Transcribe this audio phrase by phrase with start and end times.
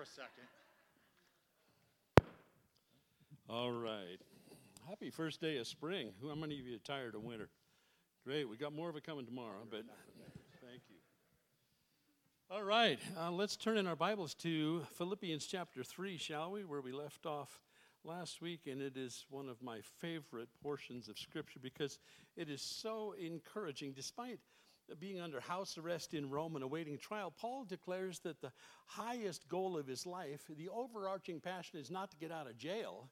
[0.00, 0.48] for a second.
[3.50, 4.18] All right.
[4.88, 6.12] Happy first day of spring.
[6.26, 7.50] How many of you are tired of winter?
[8.24, 8.48] Great.
[8.48, 9.82] We got more of it coming tomorrow, but
[10.62, 10.96] thank you.
[12.50, 12.98] All right.
[13.18, 16.64] Uh, let's turn in our Bibles to Philippians chapter 3, shall we?
[16.64, 17.60] Where we left off
[18.02, 21.98] last week, and it is one of my favorite portions of Scripture because
[22.38, 23.92] it is so encouraging.
[23.92, 24.38] Despite
[24.98, 28.52] being under house arrest in Rome and awaiting trial, Paul declares that the
[28.86, 33.08] highest goal of his life, the overarching passion, is not to get out of jail,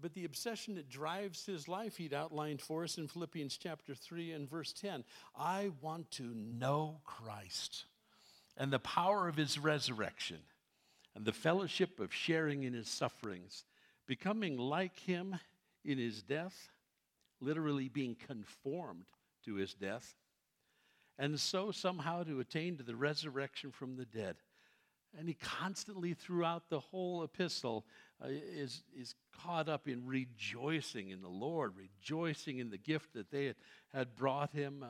[0.00, 4.32] but the obsession that drives his life, he'd outlined for us in Philippians chapter 3
[4.32, 5.04] and verse 10.
[5.34, 7.86] I want to know Christ
[8.56, 10.38] and the power of his resurrection
[11.14, 13.64] and the fellowship of sharing in his sufferings,
[14.06, 15.38] becoming like him
[15.84, 16.68] in his death,
[17.40, 19.06] literally being conformed
[19.44, 20.14] to his death,
[21.18, 24.36] and so somehow to attain to the resurrection from the dead.
[25.18, 27.86] And he constantly, throughout the whole epistle,
[28.22, 33.30] uh, is, is caught up in rejoicing in the Lord, rejoicing in the gift that
[33.30, 33.56] they had,
[33.94, 34.82] had brought him.
[34.82, 34.88] Uh,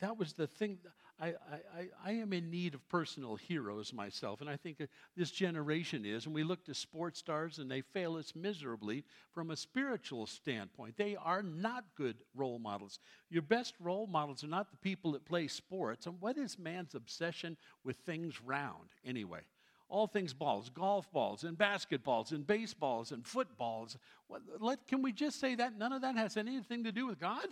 [0.00, 0.78] that was the thing.
[1.18, 4.82] I, I, I am in need of personal heroes myself, and I think
[5.16, 6.26] this generation is.
[6.26, 10.96] And we look to sports stars, and they fail us miserably from a spiritual standpoint.
[10.96, 12.98] They are not good role models.
[13.30, 16.06] Your best role models are not the people that play sports.
[16.06, 19.40] And what is man's obsession with things round, anyway?
[19.88, 23.96] all things balls, golf balls, and basketballs, and baseballs, and footballs.
[24.26, 27.20] What, let, can we just say that none of that has anything to do with
[27.20, 27.46] God?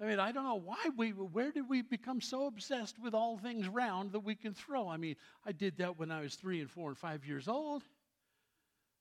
[0.00, 3.36] I mean, I don't know why we, where did we become so obsessed with all
[3.36, 4.88] things round that we can throw?
[4.88, 7.82] I mean, I did that when I was three and four and five years old.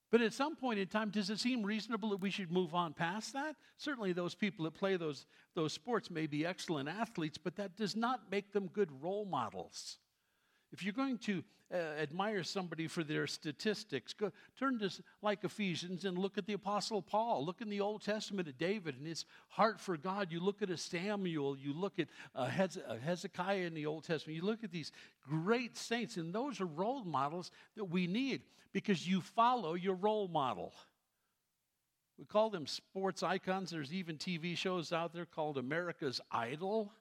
[0.09, 2.94] But at some point in time, does it seem reasonable that we should move on
[2.94, 3.56] past that?
[3.78, 7.96] Certainly, those people that play those, those sports may be excellent athletes, but that does
[7.96, 9.97] not make them good role models.
[10.72, 14.89] If you're going to uh, admire somebody for their statistics, go, turn to
[15.22, 17.45] like Ephesians and look at the Apostle Paul.
[17.45, 20.31] Look in the Old Testament at David and his heart for God.
[20.31, 21.57] You look at a Samuel.
[21.57, 24.38] You look at uh, uh, Hezekiah in the Old Testament.
[24.38, 24.91] You look at these
[25.28, 28.41] great saints, and those are role models that we need
[28.72, 30.73] because you follow your role model.
[32.17, 33.69] We call them sports icons.
[33.69, 36.91] There's even TV shows out there called America's Idol.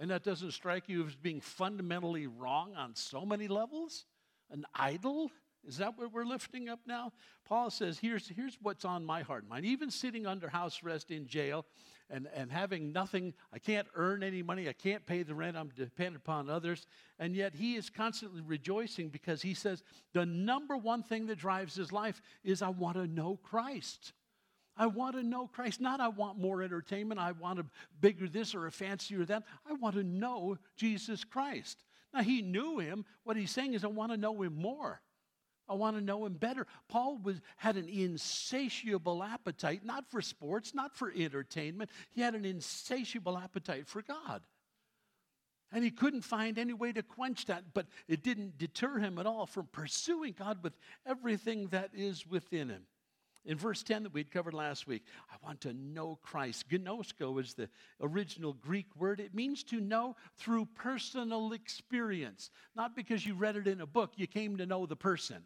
[0.00, 4.06] And that doesn't strike you as being fundamentally wrong on so many levels?
[4.50, 5.30] An idol?
[5.68, 7.12] Is that what we're lifting up now?
[7.44, 9.66] Paul says, here's, here's what's on my heart and mind.
[9.66, 11.66] Even sitting under house arrest in jail
[12.08, 15.68] and, and having nothing, I can't earn any money, I can't pay the rent, I'm
[15.68, 16.86] dependent upon others.
[17.18, 19.82] And yet he is constantly rejoicing because he says,
[20.14, 24.14] the number one thing that drives his life is I want to know Christ.
[24.80, 25.78] I want to know Christ.
[25.78, 27.66] Not I want more entertainment, I want a
[28.00, 29.42] bigger this or a fancier that.
[29.68, 31.84] I want to know Jesus Christ.
[32.14, 33.04] Now, he knew him.
[33.22, 35.02] What he's saying is, I want to know him more.
[35.68, 36.66] I want to know him better.
[36.88, 41.90] Paul was, had an insatiable appetite, not for sports, not for entertainment.
[42.10, 44.40] He had an insatiable appetite for God.
[45.70, 49.26] And he couldn't find any way to quench that, but it didn't deter him at
[49.26, 50.72] all from pursuing God with
[51.06, 52.86] everything that is within him.
[53.46, 56.68] In verse 10 that we'd covered last week, I want to know Christ.
[56.68, 57.70] Gnosko is the
[58.00, 59.18] original Greek word.
[59.18, 64.12] It means to know through personal experience, not because you read it in a book,
[64.16, 65.44] you came to know the person.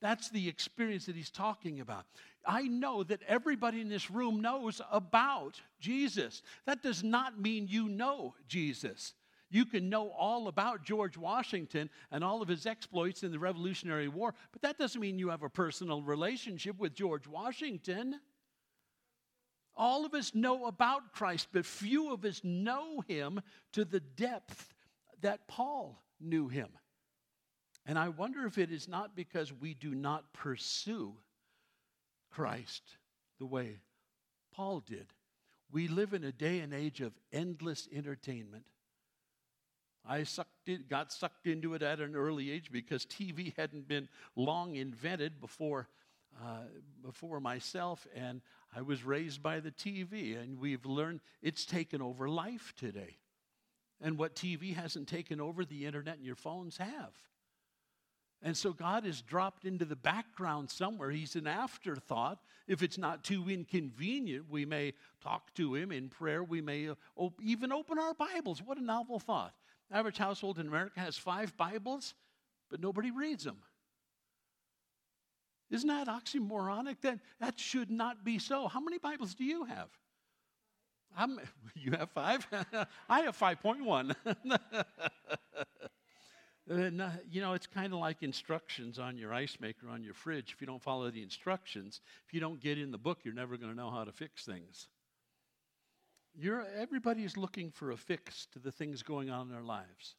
[0.00, 2.06] That's the experience that he's talking about.
[2.46, 6.42] I know that everybody in this room knows about Jesus.
[6.66, 9.12] That does not mean you know Jesus.
[9.50, 14.08] You can know all about George Washington and all of his exploits in the Revolutionary
[14.08, 18.20] War, but that doesn't mean you have a personal relationship with George Washington.
[19.76, 23.40] All of us know about Christ, but few of us know him
[23.72, 24.72] to the depth
[25.20, 26.68] that Paul knew him.
[27.86, 31.14] And I wonder if it is not because we do not pursue
[32.30, 32.82] Christ
[33.38, 33.80] the way
[34.52, 35.06] Paul did.
[35.72, 38.64] We live in a day and age of endless entertainment.
[40.06, 44.08] I sucked it, got sucked into it at an early age because TV hadn't been
[44.34, 45.88] long invented before,
[46.42, 46.64] uh,
[47.04, 48.40] before myself, and
[48.74, 53.18] I was raised by the TV, and we've learned it's taken over life today.
[54.00, 57.14] And what TV hasn't taken over, the internet and your phones have.
[58.42, 61.10] And so God has dropped into the background somewhere.
[61.10, 62.38] He's an afterthought.
[62.66, 66.42] If it's not too inconvenient, we may talk to Him in prayer.
[66.42, 68.62] We may uh, even open our Bibles.
[68.62, 69.52] What a novel thought.
[69.92, 72.14] Average household in America has five Bibles,
[72.70, 73.58] but nobody reads them.
[75.70, 77.00] Isn't that oxymoronic?
[77.02, 78.68] That, that should not be so.
[78.68, 79.88] How many Bibles do you have?
[81.16, 81.40] I'm,
[81.74, 82.46] you have five?
[83.08, 84.14] I have 5.1.
[86.70, 90.52] Uh, you know, it's kind of like instructions on your ice maker on your fridge.
[90.52, 93.56] If you don't follow the instructions, if you don't get in the book, you're never
[93.56, 94.86] going to know how to fix things.
[96.38, 100.16] You're, everybody is looking for a fix to the things going on in their lives.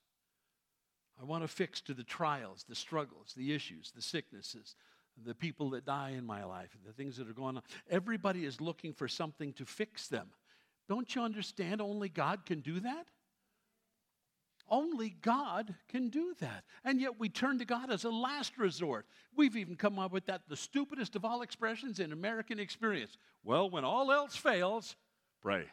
[1.20, 4.76] I want a fix to the trials, the struggles, the issues, the sicknesses,
[5.24, 7.64] the people that die in my life, the things that are going on.
[7.90, 10.30] Everybody is looking for something to fix them.
[10.90, 11.82] Don't you understand?
[11.82, 13.08] Only God can do that.
[14.68, 16.64] Only God can do that.
[16.86, 19.06] And yet we turn to God as a last resort.
[19.36, 23.18] We've even come up with that, the stupidest of all expressions in American experience.
[23.44, 24.96] Well, when all else fails,
[25.42, 25.66] pray.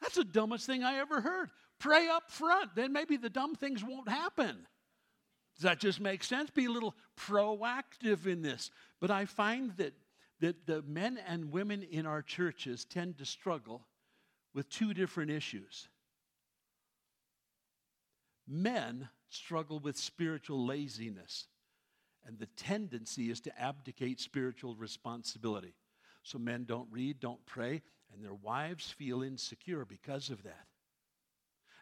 [0.00, 1.50] That's the dumbest thing I ever heard.
[1.78, 4.66] Pray up front, then maybe the dumb things won't happen.
[5.56, 6.50] Does that just make sense?
[6.50, 8.70] Be a little proactive in this.
[9.00, 9.94] But I find that,
[10.40, 13.86] that the men and women in our churches tend to struggle
[14.52, 15.88] with two different issues.
[18.46, 21.46] Men struggle with spiritual laziness,
[22.26, 25.74] and the tendency is to abdicate spiritual responsibility.
[26.22, 27.82] So men don't read, don't pray,
[28.14, 30.66] and their wives feel insecure because of that.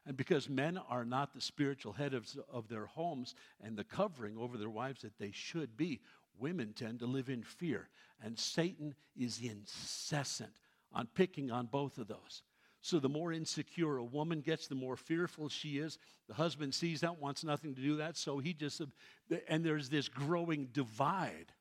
[0.04, 4.36] And because men are not the spiritual head of, of their homes and the covering
[4.36, 6.00] over their wives that they should be,
[6.38, 7.88] women tend to live in fear.
[8.20, 10.56] And Satan is incessant
[10.92, 12.42] on picking on both of those.
[12.80, 15.98] So the more insecure a woman gets, the more fearful she is.
[16.26, 18.82] The husband sees that, wants nothing to do that, so he just,
[19.46, 21.52] and there's this growing divide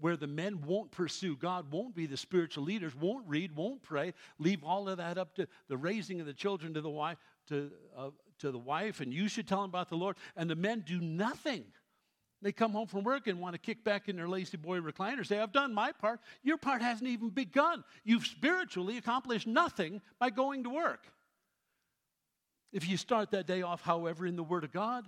[0.00, 4.14] where the men won't pursue God, won't be the spiritual leaders, won't read, won't pray,
[4.38, 7.18] leave all of that up to the raising of the children to the wife,
[7.48, 10.16] to, uh, to the wife, and you should tell them about the Lord.
[10.36, 11.64] And the men do nothing.
[12.42, 15.38] They come home from work and want to kick back in their La-Z-Boy recliner, say,
[15.38, 16.20] I've done my part.
[16.42, 17.84] Your part hasn't even begun.
[18.02, 21.06] You've spiritually accomplished nothing by going to work.
[22.72, 25.06] If you start that day off, however, in the Word of God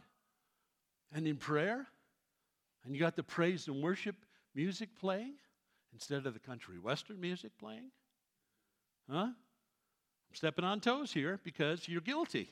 [1.12, 1.86] and in prayer,
[2.84, 4.16] and you got the praise and worship
[4.54, 5.34] music playing
[5.92, 7.90] instead of the country western music playing?
[9.10, 9.28] Huh?
[10.32, 12.50] I'm stepping on toes here because you're guilty.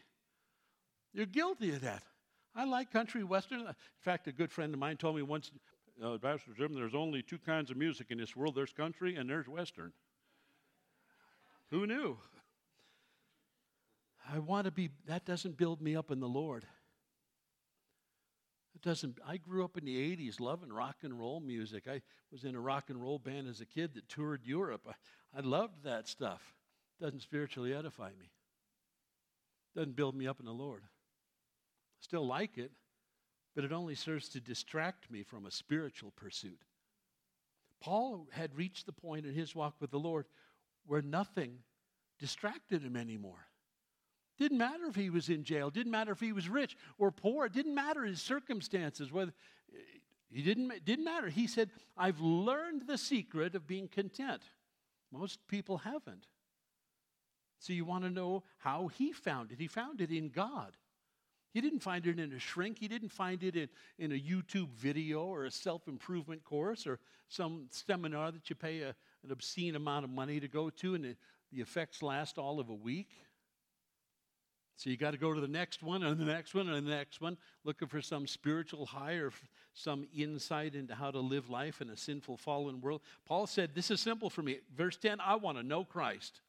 [1.13, 2.03] You're guilty of that.
[2.55, 3.61] I like country western.
[3.61, 5.51] In fact, a good friend of mine told me once,
[6.03, 9.31] uh, Pastor Jim, there's only two kinds of music in this world there's country and
[9.31, 9.93] there's western.
[11.71, 12.19] Who knew?
[14.33, 16.65] I want to be, that doesn't build me up in the Lord.
[18.83, 21.85] It doesn't, I grew up in the 80s loving rock and roll music.
[21.87, 22.01] I
[22.33, 24.89] was in a rock and roll band as a kid that toured Europe.
[24.89, 26.55] I, I loved that stuff.
[26.99, 28.31] It doesn't spiritually edify me,
[29.75, 30.83] it doesn't build me up in the Lord.
[30.83, 32.73] I still like it,
[33.55, 36.63] but it only serves to distract me from a spiritual pursuit.
[37.83, 40.25] Paul had reached the point in his walk with the Lord
[40.87, 41.59] where nothing
[42.19, 43.50] distracted him anymore.
[44.41, 45.69] Didn't matter if he was in jail.
[45.69, 47.45] Didn't matter if he was rich or poor.
[47.45, 49.13] It didn't matter his circumstances.
[49.13, 49.35] Whether
[49.71, 49.79] eh,
[50.31, 51.29] he didn't didn't matter.
[51.29, 54.43] He said, "I've learned the secret of being content."
[55.13, 56.27] Most people haven't.
[57.59, 59.61] So you want to know how he found it?
[59.61, 60.75] He found it in God.
[61.53, 62.79] He didn't find it in a shrink.
[62.79, 63.69] He didn't find it in,
[63.99, 68.81] in a YouTube video or a self improvement course or some seminar that you pay
[68.81, 71.17] a, an obscene amount of money to go to and the,
[71.53, 73.11] the effects last all of a week.
[74.77, 76.91] So you got to go to the next one and the next one and the
[76.91, 79.31] next one, looking for some spiritual high or
[79.75, 83.03] some insight into how to live life in a sinful, fallen world.
[83.27, 84.59] Paul said, This is simple for me.
[84.75, 86.41] Verse 10 I want to know Christ.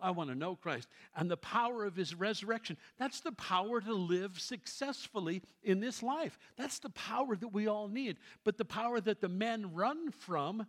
[0.00, 2.76] I want to know Christ and the power of his resurrection.
[2.98, 6.38] That's the power to live successfully in this life.
[6.56, 8.16] That's the power that we all need.
[8.44, 10.66] But the power that the men run from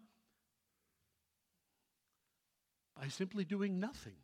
[3.00, 4.16] by simply doing nothing.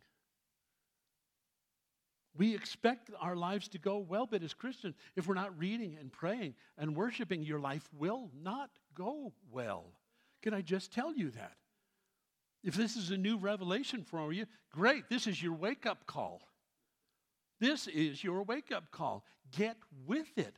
[2.36, 6.12] We expect our lives to go well, but as Christians, if we're not reading and
[6.12, 9.84] praying and worshiping, your life will not go well.
[10.42, 11.56] Can I just tell you that?
[12.62, 15.08] If this is a new revelation for you, great.
[15.08, 16.42] This is your wake up call.
[17.60, 19.24] This is your wake up call.
[19.56, 19.76] Get
[20.06, 20.56] with it.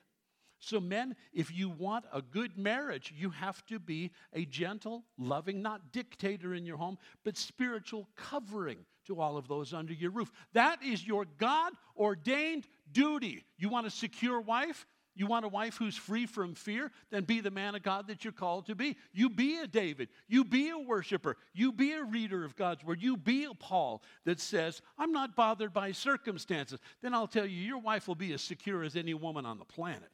[0.60, 5.62] So, men, if you want a good marriage, you have to be a gentle, loving,
[5.62, 10.30] not dictator in your home, but spiritual covering to all of those under your roof.
[10.52, 13.44] That is your God ordained duty.
[13.58, 14.86] You want a secure wife?
[15.14, 16.92] You want a wife who's free from fear?
[17.10, 18.96] Then be the man of God that you're called to be.
[19.12, 20.10] You be a David.
[20.28, 21.36] You be a worshiper.
[21.52, 23.02] You be a reader of God's word.
[23.02, 26.78] You be a Paul that says, I'm not bothered by circumstances.
[27.02, 29.64] Then I'll tell you, your wife will be as secure as any woman on the
[29.64, 30.10] planet.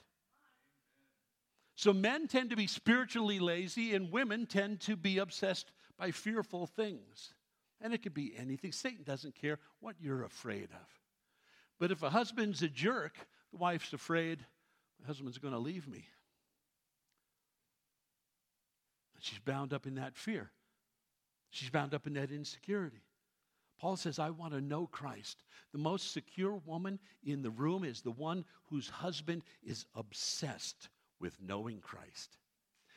[1.75, 6.67] So men tend to be spiritually lazy, and women tend to be obsessed by fearful
[6.67, 7.35] things.
[7.85, 8.73] And it could be anything.
[8.73, 10.89] Satan doesn't care what you're afraid of.
[11.79, 13.15] But if a husband's a jerk,
[13.53, 14.41] the wife's afraid
[15.01, 16.09] the husband's going to leave me.
[19.21, 20.51] She's bound up in that fear.
[21.51, 23.03] She's bound up in that insecurity.
[23.79, 25.43] Paul says, I want to know Christ.
[25.73, 30.89] The most secure woman in the room is the one whose husband is obsessed
[31.21, 32.39] with knowing Christ.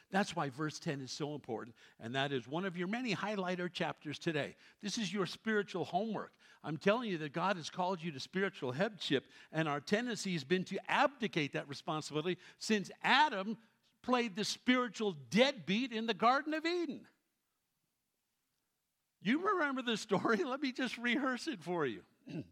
[0.09, 3.71] That's why verse 10 is so important, and that is one of your many highlighter
[3.71, 4.55] chapters today.
[4.81, 6.31] This is your spiritual homework.
[6.63, 10.45] I'm telling you that God has called you to spiritual headship, and our tendency has
[10.45, 13.57] been to abdicate that responsibility since Adam
[14.01, 17.01] played the spiritual deadbeat in the Garden of Eden.
[19.21, 20.37] You remember the story?
[20.45, 22.01] Let me just rehearse it for you.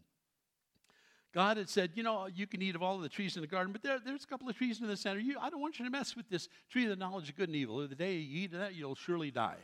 [1.36, 3.46] God had said, You know, you can eat of all of the trees in the
[3.46, 5.20] garden, but there, there's a couple of trees in the center.
[5.20, 7.50] You, I don't want you to mess with this tree of the knowledge of good
[7.50, 7.86] and evil.
[7.86, 9.58] The day you eat of that, you'll surely die.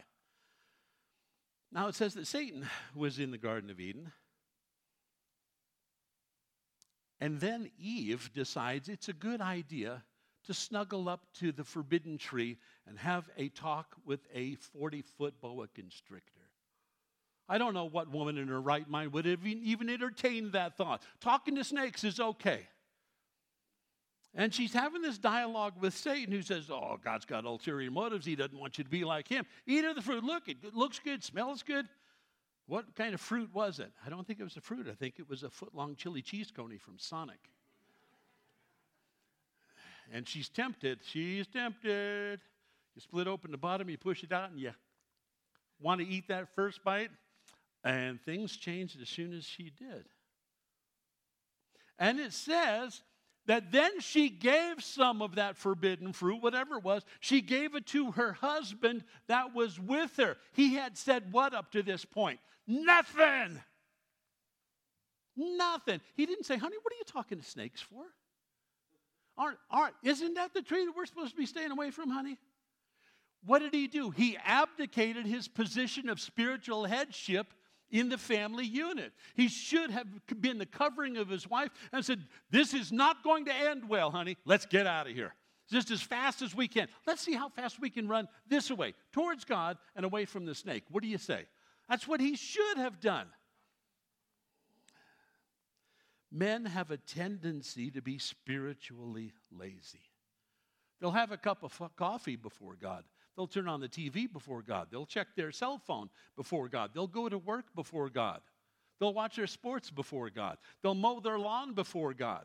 [1.72, 4.12] Now it says that Satan was in the Garden of Eden.
[7.22, 10.04] And then Eve decides it's a good idea
[10.44, 15.40] to snuggle up to the forbidden tree and have a talk with a 40 foot
[15.40, 16.41] boa constrictor.
[17.52, 21.02] I don't know what woman in her right mind would have even entertained that thought.
[21.20, 22.66] Talking to snakes is okay.
[24.34, 28.24] And she's having this dialogue with Satan who says, Oh, God's got ulterior motives.
[28.24, 29.44] He doesn't want you to be like him.
[29.66, 30.24] Eat of the fruit.
[30.24, 31.86] Look, it looks good, smells good.
[32.68, 33.92] What kind of fruit was it?
[34.06, 34.86] I don't think it was a fruit.
[34.90, 37.50] I think it was a foot long chili cheese coney from Sonic.
[40.10, 41.00] And she's tempted.
[41.04, 42.40] She's tempted.
[42.94, 44.70] You split open the bottom, you push it out, and you
[45.82, 47.10] want to eat that first bite.
[47.84, 50.04] And things changed as soon as she did.
[51.98, 53.02] And it says
[53.46, 57.86] that then she gave some of that forbidden fruit, whatever it was, she gave it
[57.86, 60.36] to her husband that was with her.
[60.52, 62.38] He had said what up to this point?
[62.66, 63.60] Nothing.
[65.36, 66.00] Nothing.
[66.14, 68.04] He didn't say, honey, what are you talking to snakes for?
[69.36, 72.38] Aren't, aren't, isn't that the tree that we're supposed to be staying away from, honey?
[73.44, 74.10] What did he do?
[74.10, 77.52] He abdicated his position of spiritual headship
[77.92, 79.12] in the family unit.
[79.36, 80.06] He should have
[80.40, 84.10] been the covering of his wife and said, This is not going to end well,
[84.10, 84.38] honey.
[84.44, 85.34] Let's get out of here.
[85.70, 86.88] Just as fast as we can.
[87.06, 90.54] Let's see how fast we can run this way, towards God and away from the
[90.54, 90.84] snake.
[90.90, 91.44] What do you say?
[91.88, 93.26] That's what he should have done.
[96.30, 100.00] Men have a tendency to be spiritually lazy.
[100.98, 103.04] They'll have a cup of coffee before God.
[103.36, 104.88] They'll turn on the TV before God.
[104.90, 106.90] They'll check their cell phone before God.
[106.92, 108.40] They'll go to work before God.
[109.00, 110.58] They'll watch their sports before God.
[110.82, 112.44] They'll mow their lawn before God.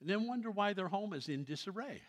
[0.00, 2.02] And then wonder why their home is in disarray.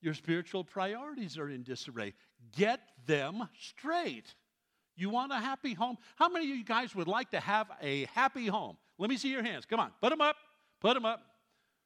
[0.00, 2.14] Your spiritual priorities are in disarray.
[2.56, 4.34] Get them straight.
[4.96, 5.96] You want a happy home?
[6.16, 8.76] How many of you guys would like to have a happy home?
[8.98, 9.64] Let me see your hands.
[9.64, 10.36] Come on, put them up.
[10.80, 11.22] Put them up.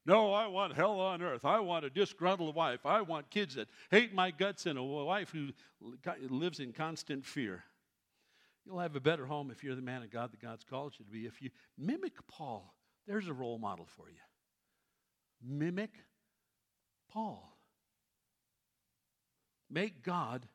[0.06, 1.44] No, I want hell on earth.
[1.44, 2.86] I want a disgruntled wife.
[2.86, 5.48] I want kids that hate my guts and a wife who
[6.28, 7.64] lives in constant fear.
[8.64, 11.04] You'll have a better home if you're the man of God that God's called you
[11.04, 11.26] to be.
[11.26, 12.72] If you mimic Paul,
[13.06, 14.16] there's a role model for you.
[15.42, 15.92] Mimic
[17.10, 17.56] Paul.
[19.68, 20.46] Make God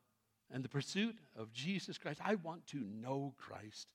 [0.49, 2.21] and the pursuit of Jesus Christ.
[2.23, 3.87] I want to know Christ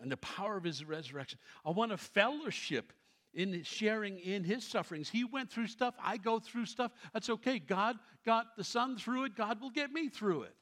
[0.00, 1.40] and the power of his resurrection.
[1.64, 2.92] I want a fellowship
[3.34, 5.08] in sharing in his sufferings.
[5.08, 6.92] He went through stuff, I go through stuff.
[7.12, 7.58] That's okay.
[7.58, 10.54] God got the Son through it, God will get me through it.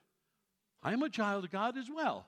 [0.82, 2.26] I am a child of God as well.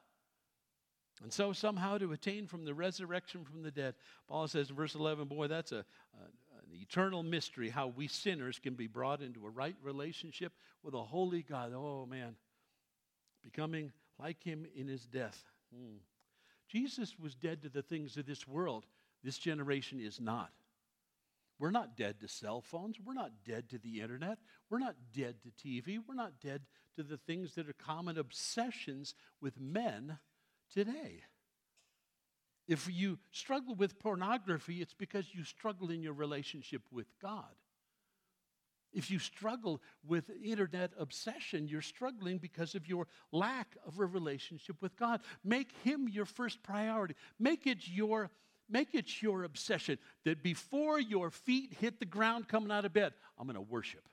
[1.22, 3.94] And so, somehow, to attain from the resurrection from the dead,
[4.28, 6.25] Paul says in verse 11, boy, that's a, a,
[6.58, 11.02] an eternal mystery how we sinners can be brought into a right relationship with a
[11.02, 11.72] holy God.
[11.75, 12.34] Oh, man.
[13.44, 15.44] Becoming like him in his death.
[15.75, 15.99] Hmm.
[16.68, 18.87] Jesus was dead to the things of this world.
[19.23, 20.50] This generation is not.
[21.59, 22.97] We're not dead to cell phones.
[22.99, 24.38] We're not dead to the internet.
[24.69, 25.99] We're not dead to TV.
[26.07, 26.62] We're not dead
[26.97, 30.19] to the things that are common obsessions with men
[30.73, 31.23] today.
[32.67, 37.55] If you struggle with pornography, it's because you struggle in your relationship with God.
[38.93, 44.76] If you struggle with internet obsession, you're struggling because of your lack of a relationship
[44.83, 45.21] with God.
[45.43, 47.14] Make Him your first priority.
[47.38, 48.31] Make it your
[48.69, 53.12] Make it your obsession that before your feet hit the ground coming out of bed,
[53.38, 54.09] I'm going to worship.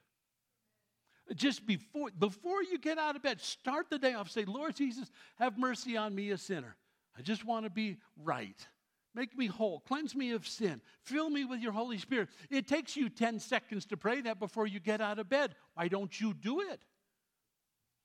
[1.35, 4.31] Just before, before you get out of bed, start the day off.
[4.31, 6.75] Say, Lord Jesus, have mercy on me, a sinner.
[7.17, 8.67] I just want to be right.
[9.15, 9.81] Make me whole.
[9.81, 10.81] Cleanse me of sin.
[11.03, 12.29] Fill me with your Holy Spirit.
[12.49, 15.55] It takes you 10 seconds to pray that before you get out of bed.
[15.73, 16.81] Why don't you do it?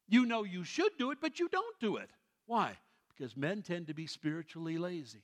[0.09, 2.11] You know you should do it, but you don't do it.
[2.47, 2.77] Why?
[3.17, 5.23] Because men tend to be spiritually lazy.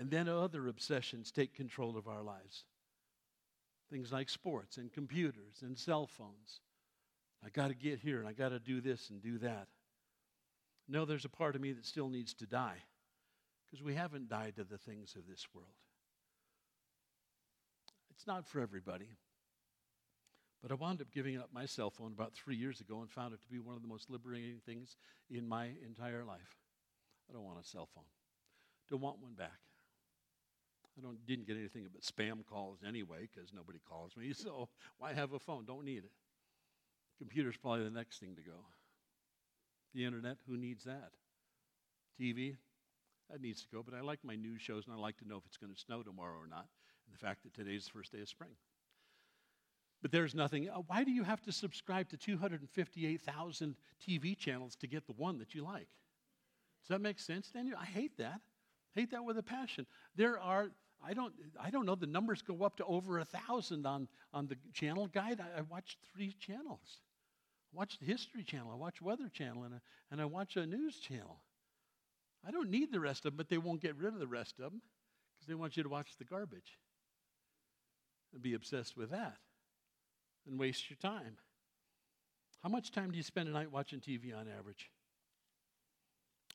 [0.00, 2.64] And then other obsessions take control of our lives.
[3.92, 6.60] Things like sports and computers and cell phones.
[7.44, 9.66] I got to get here and I got to do this and do that.
[10.88, 12.78] No, there's a part of me that still needs to die
[13.66, 15.68] because we haven't died to the things of this world.
[18.10, 19.10] It's not for everybody.
[20.62, 23.34] But I wound up giving up my cell phone about three years ago and found
[23.34, 24.96] it to be one of the most liberating things
[25.30, 26.56] in my entire life.
[27.28, 28.04] I don't want a cell phone.
[28.88, 29.60] Don't want one back.
[31.00, 34.32] I don't, didn't get anything but spam calls anyway because nobody calls me.
[34.40, 35.64] So why have a phone?
[35.64, 36.10] Don't need it.
[37.18, 38.56] Computer's probably the next thing to go.
[39.94, 41.10] The internet, who needs that?
[42.20, 42.56] TV,
[43.30, 43.82] that needs to go.
[43.82, 45.78] But I like my news shows and I like to know if it's going to
[45.78, 46.66] snow tomorrow or not.
[47.06, 48.52] And the fact that today's the first day of spring.
[50.02, 50.68] But there's nothing.
[50.68, 53.76] Uh, why do you have to subscribe to 258,000
[54.06, 55.88] TV channels to get the one that you like?
[56.82, 57.78] Does that make sense, Daniel?
[57.80, 58.40] I hate that.
[58.94, 59.86] Hate that with a passion.
[60.16, 60.70] There are,
[61.02, 64.46] I don't, I don't know, the numbers go up to over a thousand on, on
[64.46, 65.40] the channel guide.
[65.40, 67.00] I, I watch three channels.
[67.72, 69.80] I watch the History Channel, I watch Weather Channel, and, a,
[70.10, 71.40] and I watch a news channel.
[72.46, 74.54] I don't need the rest of them, but they won't get rid of the rest
[74.58, 74.82] of them
[75.34, 76.78] because they want you to watch the garbage
[78.32, 79.36] and be obsessed with that
[80.46, 81.36] and waste your time.
[82.62, 84.90] How much time do you spend a night watching TV on average?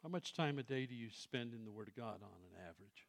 [0.04, 2.62] How much time a day do you spend in the Word of God on an
[2.62, 3.08] average?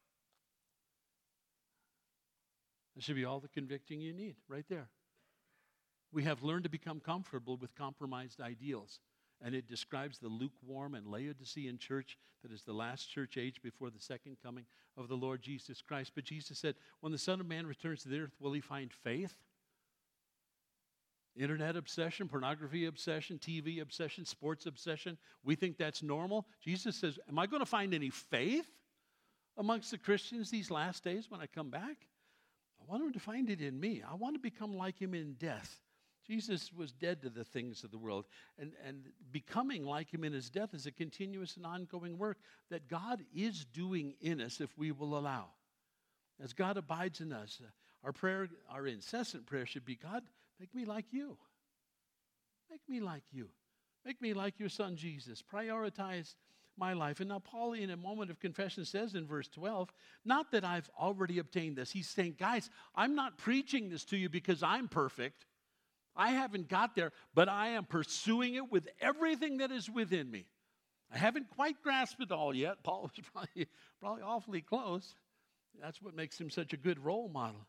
[2.97, 4.89] That should be all the convicting you need right there.
[6.13, 9.01] We have learned to become comfortable with compromised ideals.
[9.45, 13.91] And it describes the lukewarm and Laodicean church that is the last church age before
[13.91, 14.65] the second coming
[14.97, 16.13] of the Lord Jesus Christ.
[16.15, 18.91] But Jesus said, When the Son of Man returns to the earth, will he find
[18.91, 19.35] faith?
[21.37, 25.19] Internet obsession, pornography obsession, TV obsession, sports obsession.
[25.45, 26.47] We think that's normal.
[26.63, 28.71] Jesus says, Am I going to find any faith
[29.59, 32.07] amongst the Christians these last days when I come back?
[32.87, 34.03] I want him to find it in me.
[34.09, 35.81] I want to become like him in death.
[36.27, 38.27] Jesus was dead to the things of the world.
[38.59, 42.39] And, and becoming like him in his death is a continuous and ongoing work
[42.71, 45.47] that God is doing in us if we will allow.
[46.43, 47.61] As God abides in us,
[48.05, 50.23] our prayer, our incessant prayer should be God,
[50.61, 51.39] make me like you.
[52.71, 53.49] Make me like you.
[54.05, 55.43] Make me like your son Jesus.
[55.43, 56.35] Prioritize
[56.79, 57.21] my life.
[57.21, 59.93] And now, Paul, in a moment of confession, says in verse 12,
[60.25, 61.91] not that I've already obtained this.
[61.91, 65.47] He's saying, guys, I'm not preaching this to you because I'm perfect.
[66.17, 70.47] I haven't got there, but I am pursuing it with everything that is within me.
[71.13, 72.83] I haven't quite grasped it all yet.
[72.83, 73.69] Paul was probably,
[74.01, 75.15] probably awfully close.
[75.81, 77.67] That's what makes him such a good role model.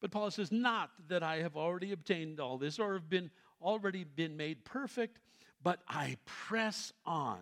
[0.00, 3.30] But Paul says, Not that I have already obtained all this or have been
[3.62, 5.18] already been made perfect,
[5.62, 7.38] but I press on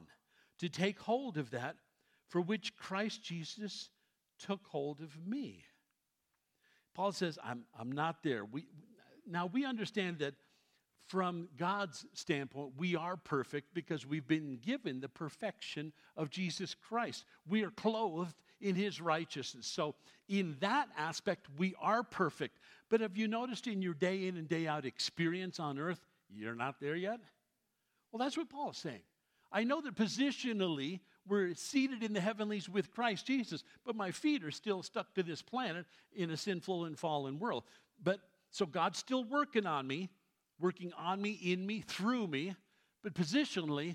[0.65, 1.77] to take hold of that
[2.29, 3.91] for which Christ Jesus
[4.39, 5.63] took hold of me.
[6.95, 8.47] Paul says, I'm, I'm not there.
[8.47, 8.65] We,
[9.27, 10.33] now, we understand that
[11.07, 17.27] from God's standpoint, we are perfect because we've been given the perfection of Jesus Christ.
[17.47, 19.67] We are clothed in his righteousness.
[19.67, 19.95] So,
[20.31, 22.59] in that aspect, we are perfect.
[22.89, 26.01] But have you noticed in your day in and day out experience on earth,
[26.31, 27.21] you're not there yet?
[28.11, 29.03] Well, that's what Paul is saying.
[29.55, 34.43] I know that positionally we're seated in the heavenlies with Christ Jesus, but my feet
[34.43, 37.63] are still stuck to this planet in a sinful and fallen world.
[38.03, 38.19] But
[38.51, 40.11] so God's still working on me,
[40.59, 42.57] working on me, in me, through me,
[43.03, 43.95] but positionally,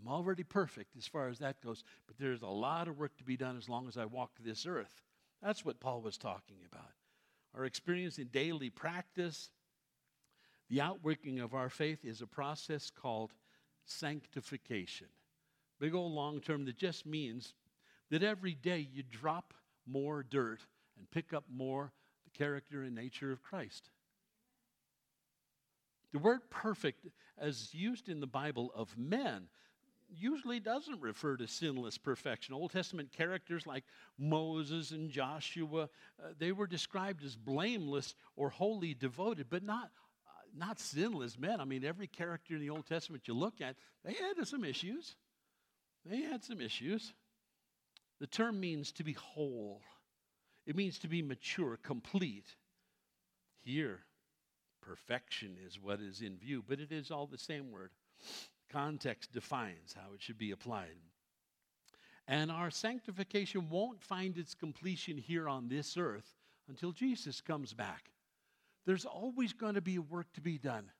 [0.00, 1.84] I'm already perfect as far as that goes.
[2.06, 4.64] But there's a lot of work to be done as long as I walk this
[4.66, 5.02] earth.
[5.42, 6.92] That's what Paul was talking about.
[7.54, 9.50] Our experience in daily practice,
[10.70, 13.32] the outworking of our faith is a process called
[13.90, 15.08] sanctification.
[15.80, 17.54] Big old long term that just means
[18.10, 19.54] that every day you drop
[19.86, 20.60] more dirt
[20.96, 21.92] and pick up more
[22.24, 23.90] the character and nature of Christ.
[26.12, 27.06] The word perfect,
[27.38, 29.48] as used in the Bible of men,
[30.10, 32.54] usually doesn't refer to sinless perfection.
[32.54, 33.84] Old Testament characters like
[34.16, 39.90] Moses and Joshua, uh, they were described as blameless or wholly devoted, but not,
[40.58, 41.60] not sinless men.
[41.60, 45.14] I mean, every character in the Old Testament you look at, they had some issues.
[46.04, 47.12] They had some issues.
[48.20, 49.80] The term means to be whole.
[50.66, 52.56] It means to be mature, complete.
[53.60, 54.00] Here,
[54.82, 57.90] perfection is what is in view, but it is all the same word.
[58.70, 60.96] Context defines how it should be applied.
[62.26, 66.34] And our sanctification won't find its completion here on this earth
[66.68, 68.10] until Jesus comes back.
[68.86, 70.90] There's always going to be work to be done.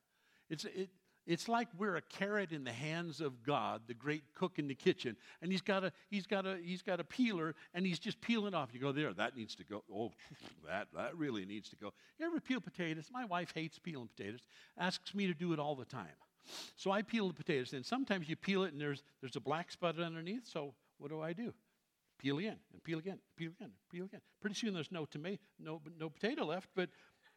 [0.51, 0.91] It's, it,
[1.27, 4.75] It's like we're a carrot in the hands of God, the great cook in the
[4.75, 8.19] kitchen, and he's got a he's got a he's got a peeler, and he's just
[8.23, 8.71] peeling off.
[8.73, 9.85] You go there, that needs to go.
[9.95, 10.11] Oh,
[10.67, 11.93] that that really needs to go.
[12.19, 13.11] You ever peel potatoes?
[13.12, 14.41] My wife hates peeling potatoes.
[14.79, 16.17] Asks me to do it all the time.
[16.77, 19.71] So I peel the potatoes, and sometimes you peel it, and there's there's a black
[19.71, 20.47] spot underneath.
[20.47, 21.53] So what do I do?
[22.19, 24.23] Peel again and peel again, peel again, peel again.
[24.41, 26.88] Pretty soon there's no tomato, no no potato left, but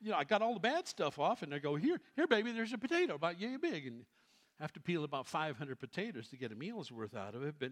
[0.01, 2.51] you know, I got all the bad stuff off, and I go, here, here, baby,
[2.51, 3.85] there's a potato about yay big.
[3.85, 4.03] And
[4.59, 7.55] I have to peel about 500 potatoes to get a meal's worth out of it.
[7.59, 7.71] But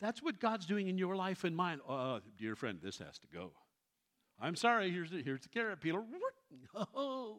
[0.00, 1.80] that's what God's doing in your life and mine.
[1.88, 3.52] Oh, dear friend, this has to go.
[4.38, 6.02] I'm sorry, here's the, here's the carrot peeler.
[6.74, 7.38] Oh,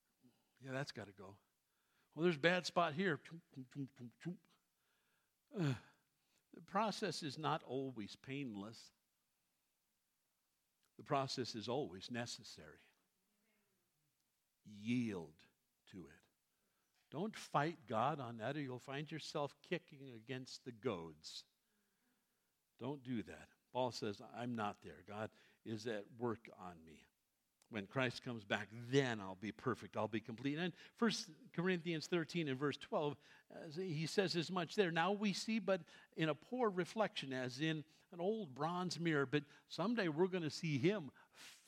[0.64, 1.34] yeah, that's got to go.
[2.14, 3.18] Well, there's a bad spot here.
[5.58, 5.62] Uh,
[6.54, 8.78] the process is not always painless.
[10.98, 12.80] The process is always necessary
[14.64, 15.34] yield
[15.92, 16.04] to it.
[17.10, 21.44] Don't fight God on that, or you'll find yourself kicking against the goads.
[22.78, 23.48] Don't do that.
[23.72, 25.02] Paul says, I'm not there.
[25.08, 25.30] God
[25.66, 27.06] is at work on me.
[27.70, 29.96] When Christ comes back, then I'll be perfect.
[29.96, 30.58] I'll be complete.
[30.58, 31.12] And 1
[31.54, 33.16] Corinthians 13 and verse 12,
[33.76, 34.90] he says as much there.
[34.90, 35.80] Now we see, but
[36.16, 39.26] in a poor reflection, as in an old bronze mirror.
[39.26, 41.10] But someday we're going to see him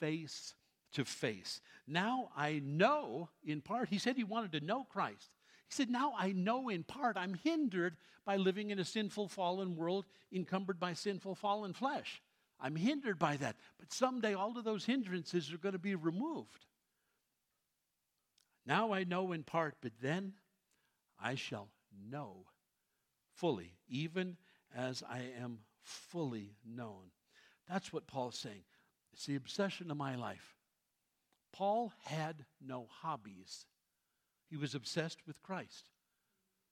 [0.01, 0.55] face
[0.93, 1.61] to face.
[1.87, 5.31] Now I know in part, he said he wanted to know Christ.
[5.69, 9.77] He said, Now I know in part I'm hindered by living in a sinful, fallen
[9.77, 12.23] world encumbered by sinful, fallen flesh.
[12.61, 13.57] I'm hindered by that.
[13.79, 16.67] But someday all of those hindrances are going to be removed.
[18.65, 20.35] Now I know in part, but then
[21.21, 21.69] I shall
[22.11, 22.47] know
[23.35, 24.37] fully, even
[24.75, 27.11] as I am fully known.
[27.69, 28.65] That's what Paul's saying.
[29.13, 30.57] It's the obsession of my life.
[31.53, 33.67] Paul had no hobbies,
[34.49, 35.91] he was obsessed with Christ.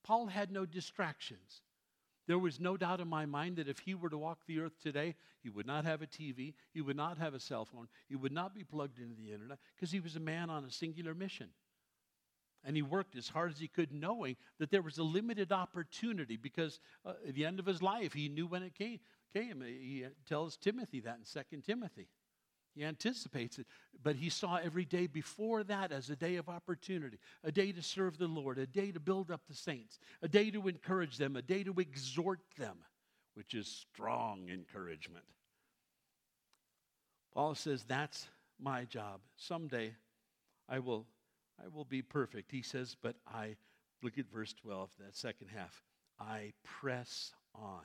[0.02, 1.62] Paul had no distractions.
[2.26, 4.80] There was no doubt in my mind that if he were to walk the earth
[4.82, 8.16] today, he would not have a TV, he would not have a cell phone, he
[8.16, 11.14] would not be plugged into the internet because he was a man on a singular
[11.14, 11.48] mission.
[12.62, 16.36] And he worked as hard as he could, knowing that there was a limited opportunity
[16.36, 19.00] because uh, at the end of his life, he knew when it came.
[19.32, 19.62] came.
[19.62, 22.08] He tells Timothy that in 2 Timothy.
[22.74, 23.66] He anticipates it,
[24.02, 27.82] but he saw every day before that as a day of opportunity, a day to
[27.82, 31.36] serve the Lord, a day to build up the saints, a day to encourage them,
[31.36, 32.78] a day to exhort them,
[33.34, 35.24] which is strong encouragement.
[37.32, 38.28] Paul says, That's
[38.60, 39.20] my job.
[39.36, 39.94] Someday
[40.68, 41.06] I will,
[41.62, 42.50] I will be perfect.
[42.50, 43.56] He says, But I,
[44.02, 45.82] look at verse 12, that second half,
[46.18, 47.82] I press on.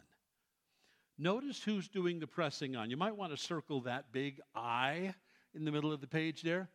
[1.18, 2.90] Notice who's doing the pressing on.
[2.90, 5.14] You might want to circle that big I
[5.54, 6.70] in the middle of the page there.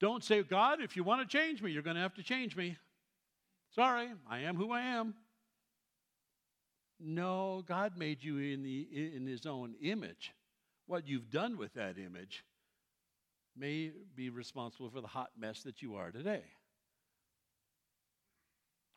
[0.00, 2.56] Don't say, God, if you want to change me, you're going to have to change
[2.56, 2.76] me.
[3.74, 5.14] Sorry, I am who I am.
[6.98, 10.32] No, God made you in, the, in His own image.
[10.86, 12.44] What you've done with that image
[13.56, 16.42] may be responsible for the hot mess that you are today.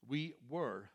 [0.07, 0.89] We were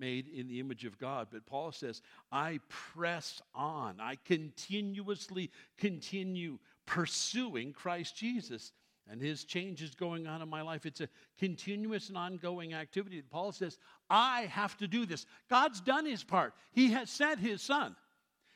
[0.00, 1.28] made in the image of God.
[1.30, 4.00] But Paul says, I press on.
[4.00, 8.72] I continuously continue pursuing Christ Jesus
[9.08, 10.86] and his changes going on in my life.
[10.86, 11.08] It's a
[11.38, 13.22] continuous and ongoing activity.
[13.22, 13.76] Paul says,
[14.08, 15.26] I have to do this.
[15.48, 16.54] God's done his part.
[16.72, 17.96] He has sent his son,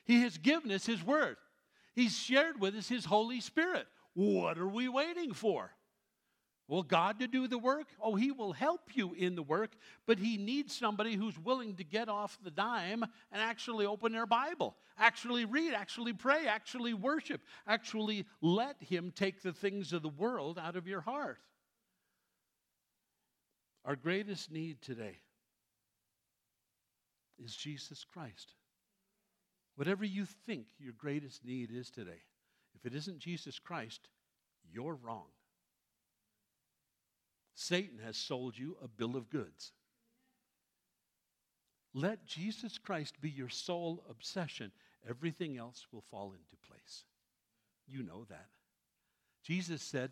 [0.05, 1.37] he has given us his word,
[1.95, 3.87] he's shared with us his Holy Spirit.
[4.15, 5.73] What are we waiting for?
[6.67, 7.89] Will God to do the work?
[8.01, 9.73] Oh, He will help you in the work,
[10.07, 14.27] but He needs somebody who's willing to get off the dime and actually open their
[14.27, 20.09] Bible, actually read, actually pray, actually worship, actually let Him take the things of the
[20.09, 21.39] world out of your heart.
[23.85, 25.19] Our greatest need today
[27.39, 28.55] is Jesus Christ.
[29.77, 32.23] Whatever you think your greatest need is today,
[32.75, 34.09] if it isn't Jesus Christ,
[34.73, 35.27] you're wrong.
[37.55, 39.73] Satan has sold you a bill of goods.
[41.95, 44.73] Let Jesus Christ be your sole obsession.
[45.09, 47.05] Everything else will fall into place.
[47.87, 48.49] You know that.
[49.45, 50.11] Jesus said,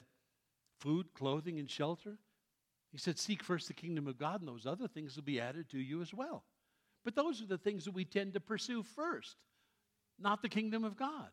[0.78, 2.18] food, clothing, and shelter.
[2.92, 5.68] He said, seek first the kingdom of God, and those other things will be added
[5.70, 6.44] to you as well.
[7.04, 9.36] But those are the things that we tend to pursue first,
[10.20, 11.30] not the kingdom of God.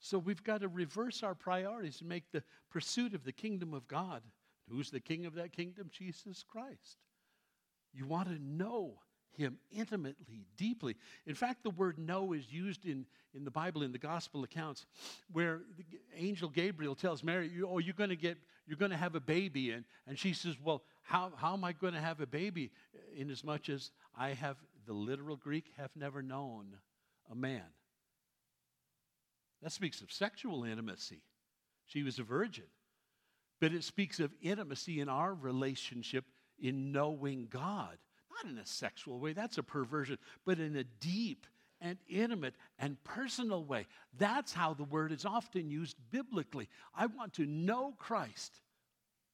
[0.00, 3.88] So we've got to reverse our priorities and make the pursuit of the kingdom of
[3.88, 4.22] God
[4.70, 5.90] Who's the king of that kingdom?
[5.92, 6.98] Jesus Christ.
[7.92, 8.98] You want to know
[9.38, 10.96] him intimately, deeply.
[11.26, 14.84] In fact, the word know is used in, in the Bible, in the gospel accounts,
[15.32, 15.84] where the
[16.16, 19.70] angel Gabriel tells Mary, Oh, you're going to get, you're going to have a baby.
[19.70, 22.72] And, and she says, Well, how, how am I going to have a baby?
[23.16, 26.76] Inasmuch as I have, the literal Greek, have never known
[27.30, 27.62] a man.
[29.62, 31.22] That speaks of sexual intimacy.
[31.86, 32.64] She was a virgin.
[33.60, 36.24] But it speaks of intimacy in our relationship
[36.60, 37.98] in knowing God.
[38.30, 41.46] Not in a sexual way, that's a perversion, but in a deep
[41.80, 43.86] and intimate and personal way.
[44.16, 46.68] That's how the word is often used biblically.
[46.94, 48.60] I want to know Christ.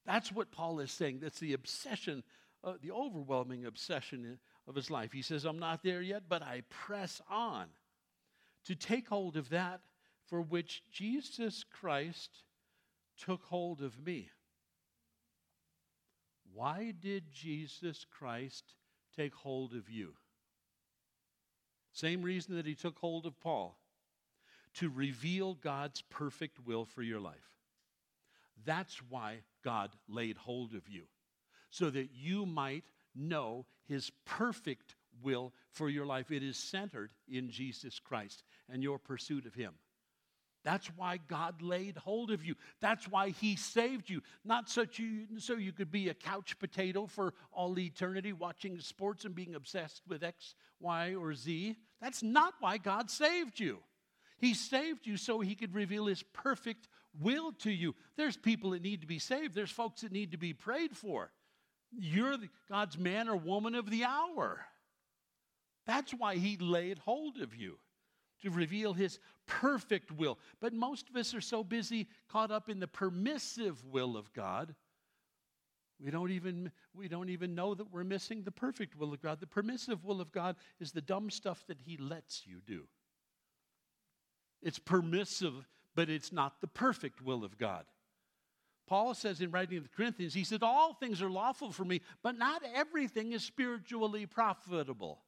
[0.06, 1.20] That's what Paul is saying.
[1.20, 2.22] That's the obsession,
[2.62, 5.12] uh, the overwhelming obsession of his life.
[5.12, 7.66] He says, I'm not there yet, but I press on
[8.66, 9.80] to take hold of that
[10.26, 12.30] for which Jesus Christ
[13.16, 14.28] took hold of me.
[16.52, 18.64] Why did Jesus Christ
[19.16, 20.14] take hold of you?
[21.92, 23.78] Same reason that he took hold of Paul
[24.74, 27.50] to reveal God's perfect will for your life.
[28.64, 31.04] That's why God laid hold of you,
[31.70, 36.30] so that you might know his perfect will for your life.
[36.30, 39.74] It is centered in Jesus Christ and your pursuit of him.
[40.64, 42.54] That's why God laid hold of you.
[42.80, 44.22] That's why He saved you.
[44.44, 49.26] Not such you, so you could be a couch potato for all eternity watching sports
[49.26, 51.76] and being obsessed with X, Y, or Z.
[52.00, 53.80] That's not why God saved you.
[54.38, 56.88] He saved you so He could reveal His perfect
[57.20, 57.94] will to you.
[58.16, 61.30] There's people that need to be saved, there's folks that need to be prayed for.
[61.96, 62.38] You're
[62.70, 64.64] God's man or woman of the hour.
[65.86, 67.76] That's why He laid hold of you
[68.44, 70.38] to reveal his perfect will.
[70.60, 74.74] But most of us are so busy caught up in the permissive will of God.
[76.02, 79.40] We don't even we don't even know that we're missing the perfect will of God.
[79.40, 82.84] The permissive will of God is the dumb stuff that he lets you do.
[84.62, 87.84] It's permissive, but it's not the perfect will of God.
[88.86, 92.00] Paul says in writing to the Corinthians, he said, All things are lawful for me,
[92.22, 95.23] but not everything is spiritually profitable.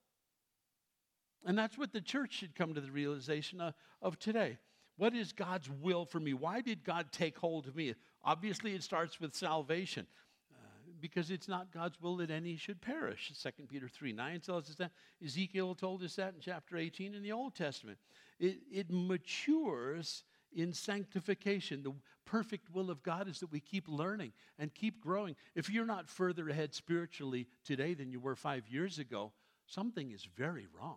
[1.46, 4.58] And that's what the church should come to the realization of, of today.
[4.96, 6.34] What is God's will for me?
[6.34, 7.94] Why did God take hold of me?
[8.24, 10.06] Obviously, it starts with salvation
[10.52, 10.58] uh,
[11.00, 13.32] because it's not God's will that any should perish.
[13.40, 14.90] 2 Peter 3 9 tells us that.
[15.24, 17.98] Ezekiel told us that in chapter 18 in the Old Testament.
[18.40, 21.84] It, it matures in sanctification.
[21.84, 21.92] The
[22.24, 25.36] perfect will of God is that we keep learning and keep growing.
[25.54, 29.32] If you're not further ahead spiritually today than you were five years ago,
[29.66, 30.96] something is very wrong.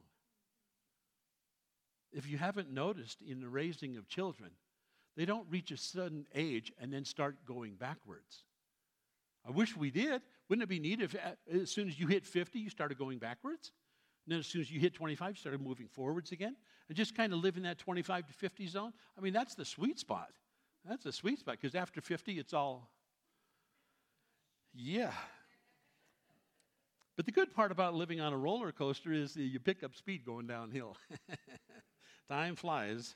[2.12, 4.52] If you haven't noticed in the raising of children,
[5.16, 8.44] they don't reach a sudden age and then start going backwards.
[9.48, 10.22] I wish we did.
[10.48, 13.20] Wouldn't it be neat if uh, as soon as you hit 50, you started going
[13.20, 13.72] backwards?
[14.26, 16.56] And then as soon as you hit 25, you started moving forwards again?
[16.88, 18.94] And just kind of live in that 25 to 50 zone?
[19.18, 20.30] I mean, that's the sweet spot.
[20.88, 22.90] That's the sweet spot because after 50, it's all,
[24.74, 25.12] yeah.
[27.16, 30.26] But the good part about living on a roller coaster is you pick up speed
[30.26, 30.96] going downhill.
[32.30, 33.16] Time flies.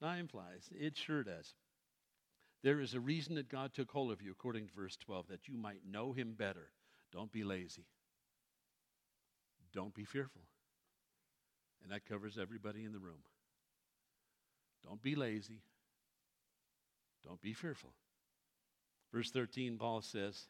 [0.00, 0.68] Time flies.
[0.72, 1.54] It sure does.
[2.62, 5.48] There is a reason that God took hold of you, according to verse 12, that
[5.48, 6.70] you might know him better.
[7.12, 7.86] Don't be lazy.
[9.72, 10.42] Don't be fearful.
[11.82, 13.20] And that covers everybody in the room.
[14.84, 15.60] Don't be lazy.
[17.24, 17.90] Don't be fearful.
[19.12, 20.46] Verse 13, Paul says,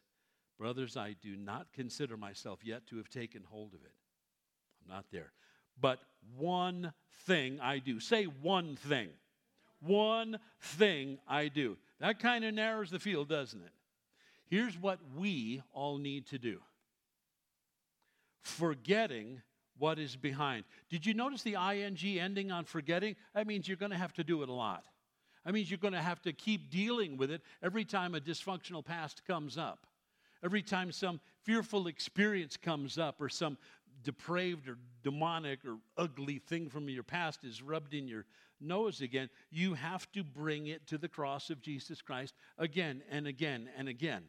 [0.57, 3.93] Brothers, I do not consider myself yet to have taken hold of it.
[4.81, 5.31] I'm not there.
[5.79, 5.99] But
[6.35, 6.93] one
[7.25, 7.99] thing I do.
[7.99, 9.09] Say one thing.
[9.79, 11.77] One thing I do.
[11.99, 13.71] That kind of narrows the field, doesn't it?
[14.49, 16.59] Here's what we all need to do
[18.41, 19.41] forgetting
[19.77, 20.63] what is behind.
[20.89, 23.15] Did you notice the ing ending on forgetting?
[23.35, 24.83] That means you're going to have to do it a lot.
[25.45, 28.83] That means you're going to have to keep dealing with it every time a dysfunctional
[28.83, 29.85] past comes up.
[30.43, 33.57] Every time some fearful experience comes up or some
[34.03, 38.25] depraved or demonic or ugly thing from your past is rubbed in your
[38.59, 43.27] nose again, you have to bring it to the cross of Jesus Christ again and
[43.27, 44.23] again and again.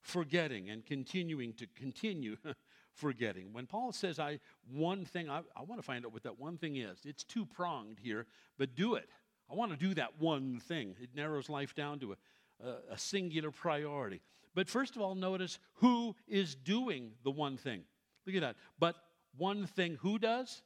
[0.00, 2.36] Forgetting and continuing to continue
[2.94, 3.52] forgetting.
[3.52, 4.38] When Paul says, I
[4.70, 6.98] one thing, I, I want to find out what that one thing is.
[7.04, 8.26] It's two pronged here,
[8.58, 9.08] but do it.
[9.50, 10.94] I want to do that one thing.
[11.00, 14.20] It narrows life down to a, a, a singular priority.
[14.54, 17.82] But first of all, notice who is doing the one thing.
[18.26, 18.56] Look at that.
[18.78, 18.96] But
[19.36, 20.62] one thing who does?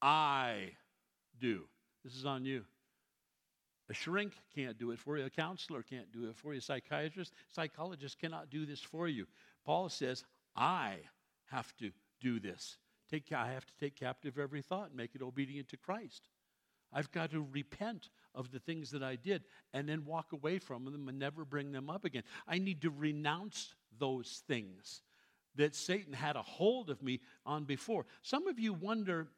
[0.00, 0.72] I
[1.38, 1.64] do.
[2.04, 2.64] This is on you.
[3.88, 5.24] A shrink can't do it for you.
[5.24, 6.60] A counselor can't do it for you.
[6.60, 9.26] A psychiatrist, psychologist cannot do this for you.
[9.66, 10.24] Paul says,
[10.56, 10.98] I
[11.50, 11.90] have to
[12.20, 12.78] do this.
[13.10, 16.28] Take, I have to take captive every thought and make it obedient to Christ.
[16.92, 20.84] I've got to repent of the things that I did and then walk away from
[20.84, 22.22] them and never bring them up again.
[22.46, 25.02] I need to renounce those things
[25.56, 28.06] that Satan had a hold of me on before.
[28.22, 29.28] Some of you wonder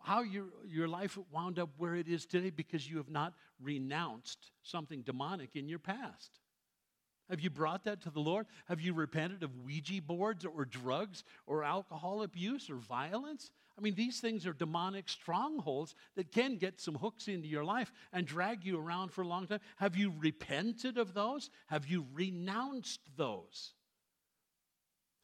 [0.00, 4.50] how your, your life wound up where it is today because you have not renounced
[4.62, 6.40] something demonic in your past.
[7.30, 8.46] Have you brought that to the Lord?
[8.66, 13.50] Have you repented of Ouija boards or drugs or alcohol abuse or violence?
[13.78, 17.90] I mean, these things are demonic strongholds that can get some hooks into your life
[18.12, 19.60] and drag you around for a long time.
[19.76, 21.48] Have you repented of those?
[21.68, 23.72] Have you renounced those?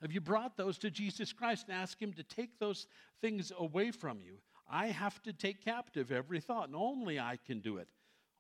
[0.01, 2.87] Have you brought those to Jesus Christ and asked Him to take those
[3.21, 4.39] things away from you?
[4.71, 7.89] I have to take captive every thought, and only I can do it.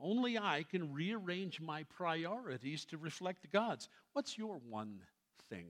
[0.00, 3.88] Only I can rearrange my priorities to reflect God's.
[4.12, 5.00] What's your one
[5.50, 5.66] thing?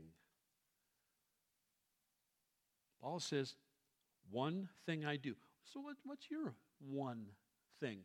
[3.01, 3.55] Paul says,
[4.31, 5.35] one thing I do.
[5.72, 6.55] So, what, what's your
[6.90, 7.27] one
[7.81, 8.01] thing?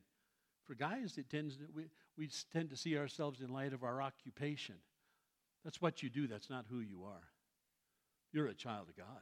[0.66, 1.84] For guys, it tends to, we,
[2.18, 4.76] we tend to see ourselves in light of our occupation.
[5.66, 7.33] That's what you do, that's not who you are.
[8.34, 9.22] You're a child of God.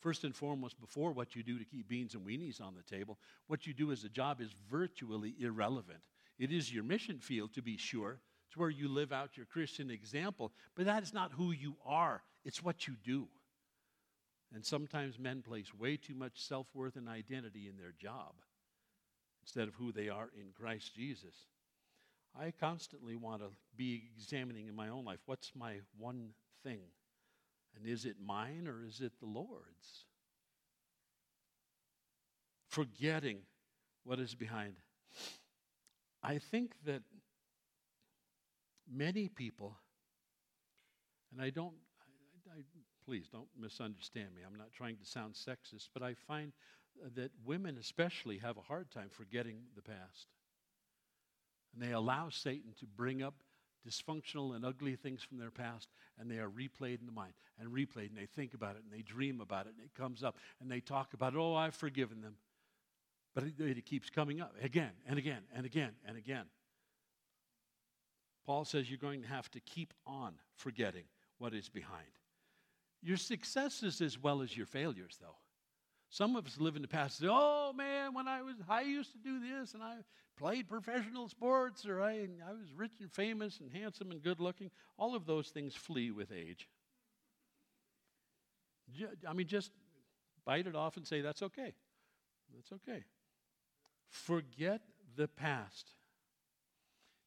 [0.00, 3.18] First and foremost, before what you do to keep beans and weenies on the table,
[3.48, 5.98] what you do as a job is virtually irrelevant.
[6.38, 8.20] It is your mission field, to be sure.
[8.46, 12.22] It's where you live out your Christian example, but that is not who you are,
[12.44, 13.26] it's what you do.
[14.54, 18.34] And sometimes men place way too much self worth and identity in their job
[19.42, 21.34] instead of who they are in Christ Jesus.
[22.38, 26.30] I constantly want to be examining in my own life what's my one
[26.62, 26.80] thing?
[27.76, 30.04] And is it mine or is it the Lord's?
[32.68, 33.40] Forgetting
[34.04, 34.74] what is behind.
[36.22, 37.02] I think that
[38.90, 39.76] many people,
[41.32, 41.74] and I don't,
[42.50, 42.62] I, I,
[43.04, 44.42] please don't misunderstand me.
[44.46, 46.52] I'm not trying to sound sexist, but I find
[47.14, 50.28] that women especially have a hard time forgetting the past.
[51.74, 53.34] And they allow Satan to bring up
[53.86, 57.70] dysfunctional and ugly things from their past, and they are replayed in the mind and
[57.70, 60.36] replayed, and they think about it, and they dream about it, and it comes up,
[60.60, 61.38] and they talk about it.
[61.38, 62.36] Oh, I've forgiven them.
[63.34, 66.46] But it, it keeps coming up again and again and again and again.
[68.46, 71.04] Paul says you're going to have to keep on forgetting
[71.38, 72.06] what is behind.
[73.02, 75.36] Your successes as well as your failures, though.
[76.08, 77.18] Some of us live in the past.
[77.18, 79.96] Say, oh man, when I was, I used to do this, and I
[80.38, 84.70] played professional sports, or I, I was rich and famous and handsome and good looking.
[84.98, 86.68] All of those things flee with age.
[89.28, 89.72] I mean, just
[90.44, 91.74] bite it off and say that's okay.
[92.54, 93.02] That's okay.
[94.08, 94.80] Forget
[95.16, 95.90] the past.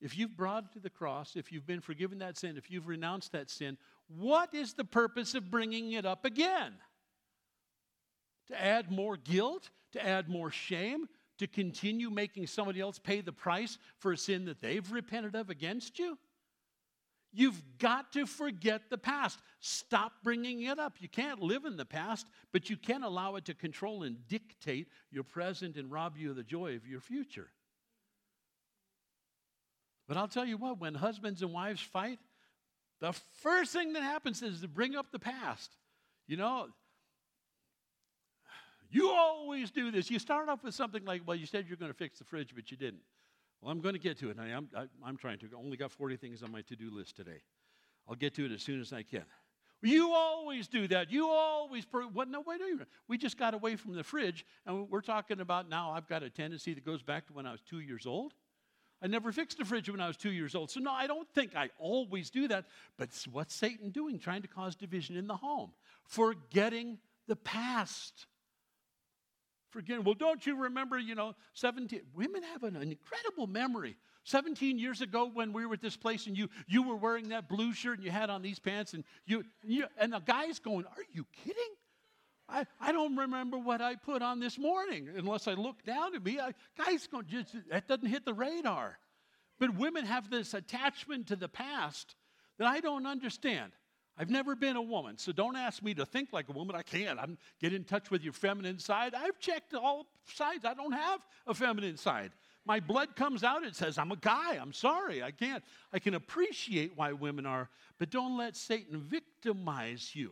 [0.02, 2.88] If you've brought it to the cross, if you've been forgiven that sin, if you've
[2.88, 6.74] renounced that sin, what is the purpose of bringing it up again?
[8.50, 9.70] To add more guilt?
[9.94, 11.08] To add more shame?
[11.38, 15.50] To continue making somebody else pay the price for a sin that they've repented of
[15.50, 16.18] against you?
[17.32, 19.40] You've got to forget the past.
[19.60, 20.96] Stop bringing it up.
[21.00, 24.88] You can't live in the past, but you can allow it to control and dictate
[25.12, 27.50] your present and rob you of the joy of your future.
[30.08, 32.18] But I'll tell you what, when husbands and wives fight,
[33.00, 35.72] the first thing that happens is to bring up the past.
[36.28, 36.70] You know,
[38.90, 40.10] you always do this.
[40.10, 42.56] You start off with something like, well, you said you're going to fix the fridge,
[42.56, 43.02] but you didn't.
[43.62, 44.38] Well, I'm going to get to it.
[44.40, 44.70] I, am
[45.06, 45.50] I'm trying to.
[45.54, 47.42] I only got 40 things on my to do list today.
[48.08, 49.26] I'll get to it as soon as I can.
[49.82, 51.12] You always do that.
[51.12, 51.86] You always.
[51.92, 52.28] What?
[52.28, 52.88] No, wait a minute.
[53.08, 55.92] We just got away from the fridge, and we're talking about now.
[55.92, 58.34] I've got a tendency that goes back to when I was two years old.
[59.02, 60.70] I never fixed the fridge when I was two years old.
[60.70, 62.66] So, no, I don't think I always do that.
[62.98, 64.20] But what's Satan doing?
[64.20, 65.72] Trying to cause division in the home,
[66.04, 66.98] forgetting
[67.28, 68.28] the past.
[69.72, 72.02] Forgetting, well, don't you remember, you know, 17?
[72.16, 73.98] Women have an incredible memory.
[74.26, 77.48] 17 years ago when we were at this place and you you were wearing that
[77.48, 80.86] blue shirt and you had on these pants and you, you and the guy's going,
[80.86, 81.74] Are you kidding?
[82.48, 86.24] I, I don't remember what I put on this morning unless I look down at
[86.24, 86.40] me.
[86.40, 88.98] I, guys going just that doesn't hit the radar.
[89.60, 92.16] But women have this attachment to the past
[92.58, 93.72] that I don't understand.
[94.20, 96.76] I've never been a woman, so don't ask me to think like a woman.
[96.76, 97.18] I can't.
[97.18, 99.16] I'm get in touch with your feminine side.
[99.16, 100.66] I've checked all sides.
[100.66, 102.32] I don't have a feminine side.
[102.66, 103.64] My blood comes out.
[103.64, 104.58] It says I'm a guy.
[104.58, 105.24] I'm sorry.
[105.24, 105.64] I can't.
[105.94, 110.32] I can appreciate why women are, but don't let Satan victimize you.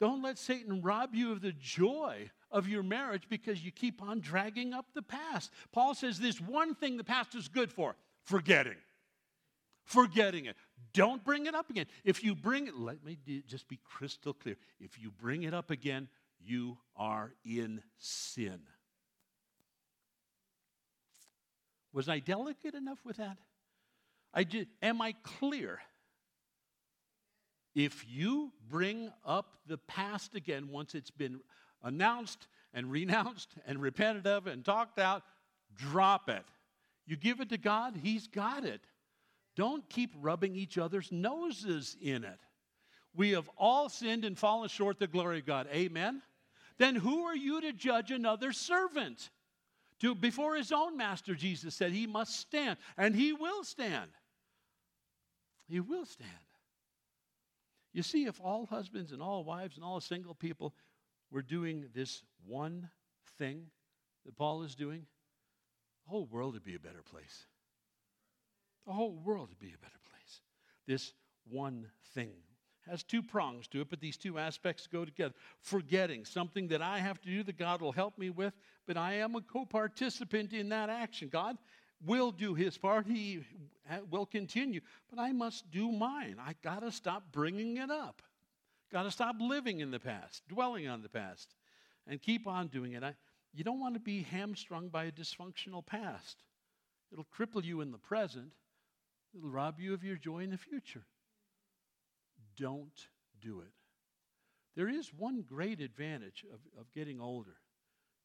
[0.00, 4.18] Don't let Satan rob you of the joy of your marriage because you keep on
[4.18, 5.52] dragging up the past.
[5.70, 7.94] Paul says this one thing the past is good for
[8.24, 8.74] forgetting.
[9.84, 10.56] Forgetting it.
[10.92, 11.86] Don't bring it up again.
[12.04, 14.56] If you bring it, let me just be crystal clear.
[14.80, 16.08] If you bring it up again,
[16.40, 18.60] you are in sin.
[21.92, 23.36] Was I delicate enough with that?
[24.34, 25.80] I did, am I clear?
[27.74, 31.40] If you bring up the past again once it's been
[31.82, 35.22] announced and renounced and repented of and talked out,
[35.74, 36.44] drop it.
[37.06, 38.80] You give it to God, He's got it.
[39.56, 42.40] Don't keep rubbing each other's noses in it.
[43.14, 45.68] We have all sinned and fallen short the glory of God.
[45.72, 46.22] Amen?
[46.78, 49.30] Then who are you to judge another servant?
[50.00, 54.10] To, before his own master, Jesus said he must stand, and he will stand.
[55.68, 56.30] He will stand.
[57.92, 60.74] You see, if all husbands and all wives and all single people
[61.30, 62.88] were doing this one
[63.38, 63.66] thing
[64.24, 65.06] that Paul is doing,
[66.04, 67.46] the whole world would be a better place.
[68.86, 70.40] The whole world would be a better place.
[70.86, 71.12] This
[71.48, 72.32] one thing
[72.88, 75.34] has two prongs to it, but these two aspects go together.
[75.60, 78.54] Forgetting something that I have to do that God will help me with,
[78.86, 81.28] but I am a co participant in that action.
[81.28, 81.56] God
[82.04, 83.44] will do his part, he
[84.10, 86.36] will continue, but I must do mine.
[86.40, 88.22] I got to stop bringing it up.
[88.90, 91.54] Got to stop living in the past, dwelling on the past,
[92.06, 93.04] and keep on doing it.
[93.04, 93.14] I,
[93.54, 96.42] you don't want to be hamstrung by a dysfunctional past.
[97.12, 98.52] It'll cripple you in the present,
[99.36, 101.04] it'll rob you of your joy in the future.
[102.56, 103.08] Don't
[103.40, 103.72] do it.
[104.74, 107.56] There is one great advantage of, of getting older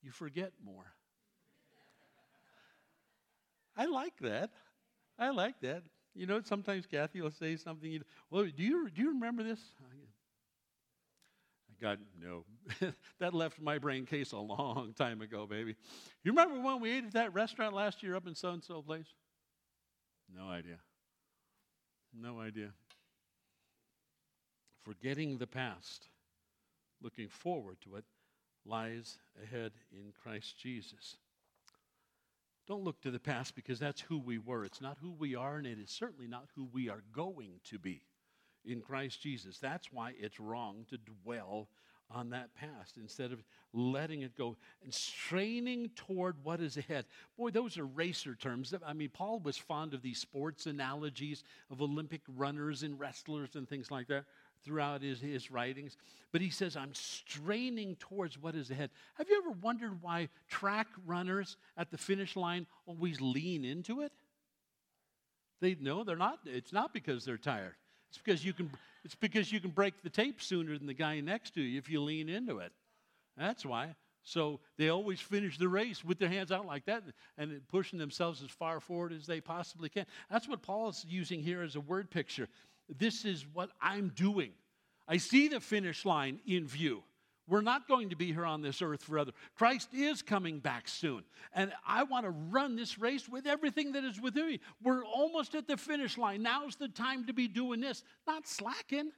[0.01, 0.93] you forget more.
[3.75, 4.51] I like that.
[5.19, 5.83] I like that.
[6.15, 7.91] You know, sometimes Kathy will say something.
[7.91, 9.59] You know, well, do you do you remember this?
[11.79, 12.43] God, no.
[13.19, 15.75] that left my brain case a long time ago, baby.
[16.23, 18.81] You remember when we ate at that restaurant last year up in so and so
[18.81, 19.05] place?
[20.35, 20.77] No idea.
[22.13, 22.71] No idea.
[24.83, 26.07] Forgetting the past,
[27.01, 28.03] looking forward to what
[28.65, 31.17] lies ahead in Christ Jesus.
[32.67, 34.65] Don't look to the past because that's who we were.
[34.65, 37.79] It's not who we are, and it is certainly not who we are going to
[37.79, 38.01] be
[38.65, 39.57] in Christ Jesus.
[39.57, 41.69] That's why it's wrong to dwell
[42.09, 43.43] on that past instead of
[43.73, 47.05] letting it go and straining toward what is ahead.
[47.37, 48.73] Boy, those are racer terms.
[48.85, 53.67] I mean, Paul was fond of these sports analogies of Olympic runners and wrestlers and
[53.67, 54.25] things like that
[54.63, 55.97] throughout his, his writings.
[56.31, 58.89] But he says, I'm straining towards what is ahead.
[59.15, 64.11] Have you ever wondered why track runners at the finish line always lean into it?
[65.59, 67.75] They know they're not, it's not because they're tired.
[68.09, 68.69] It's because you can
[69.07, 71.89] it's because you can break the tape sooner than the guy next to you if
[71.89, 72.73] you lean into it.
[73.37, 73.95] That's why.
[74.23, 77.03] So they always finish the race with their hands out like that
[77.37, 80.05] and pushing themselves as far forward as they possibly can.
[80.29, 82.49] That's what Paul is using here as a word picture.
[82.99, 84.51] This is what I'm doing.
[85.07, 87.01] I see the finish line in view.
[87.47, 89.31] We're not going to be here on this earth forever.
[89.55, 91.23] Christ is coming back soon.
[91.53, 94.59] And I want to run this race with everything that is within me.
[94.83, 96.43] We're almost at the finish line.
[96.43, 99.11] Now's the time to be doing this, not slacking.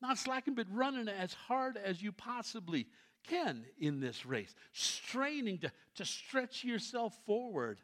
[0.00, 2.86] Not slacking, but running as hard as you possibly
[3.26, 7.80] can in this race, straining to, to stretch yourself forward.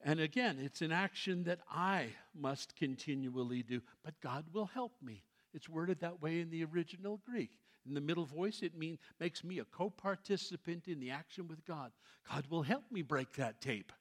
[0.00, 2.08] And again, it's an action that I
[2.38, 5.24] must continually do, but God will help me.
[5.54, 7.50] It's worded that way in the original Greek.
[7.88, 11.90] In the middle voice, it means makes me a co-participant in the action with God.
[12.30, 13.92] God will help me break that tape.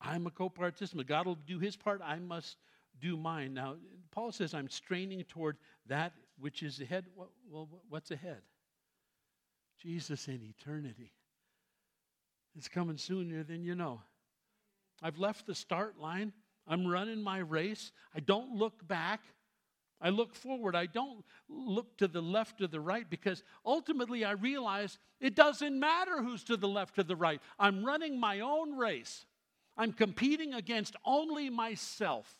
[0.00, 1.06] I'm a co-participant.
[1.06, 2.00] God will do his part.
[2.02, 2.56] I must
[3.00, 3.54] do mine.
[3.54, 3.76] Now,
[4.10, 7.06] Paul says, I'm straining toward that which is ahead.
[7.50, 8.40] Well, what's ahead?
[9.80, 11.12] Jesus in eternity.
[12.56, 14.00] It's coming sooner than you know.
[15.02, 16.32] I've left the start line.
[16.66, 17.92] I'm running my race.
[18.14, 19.20] I don't look back.
[20.00, 20.76] I look forward.
[20.76, 25.78] I don't look to the left or the right because ultimately I realize it doesn't
[25.78, 27.40] matter who's to the left or the right.
[27.58, 29.26] I'm running my own race.
[29.76, 32.32] I'm competing against only myself.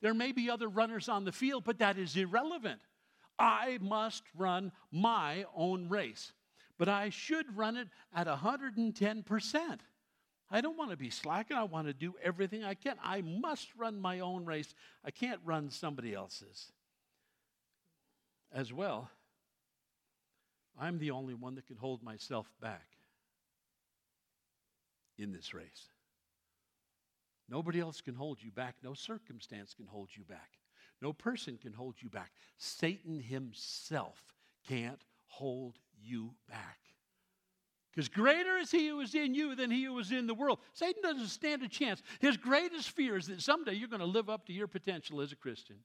[0.00, 2.80] There may be other runners on the field, but that is irrelevant.
[3.38, 6.32] I must run my own race,
[6.78, 9.78] but I should run it at 110%.
[10.50, 11.56] I don't want to be slacking.
[11.56, 12.96] I want to do everything I can.
[13.02, 14.74] I must run my own race.
[15.04, 16.72] I can't run somebody else's
[18.52, 19.10] as well,
[20.78, 22.86] I'm the only one that can hold myself back
[25.18, 25.88] in this race.
[27.48, 28.76] Nobody else can hold you back.
[28.82, 30.50] No circumstance can hold you back.
[31.00, 32.32] No person can hold you back.
[32.58, 34.22] Satan himself
[34.68, 36.78] can't hold you back.
[37.90, 40.60] Because greater is he who is in you than he who is in the world.
[40.72, 42.02] Satan doesn't stand a chance.
[42.20, 45.32] His greatest fear is that someday you're going to live up to your potential as
[45.32, 45.76] a Christian.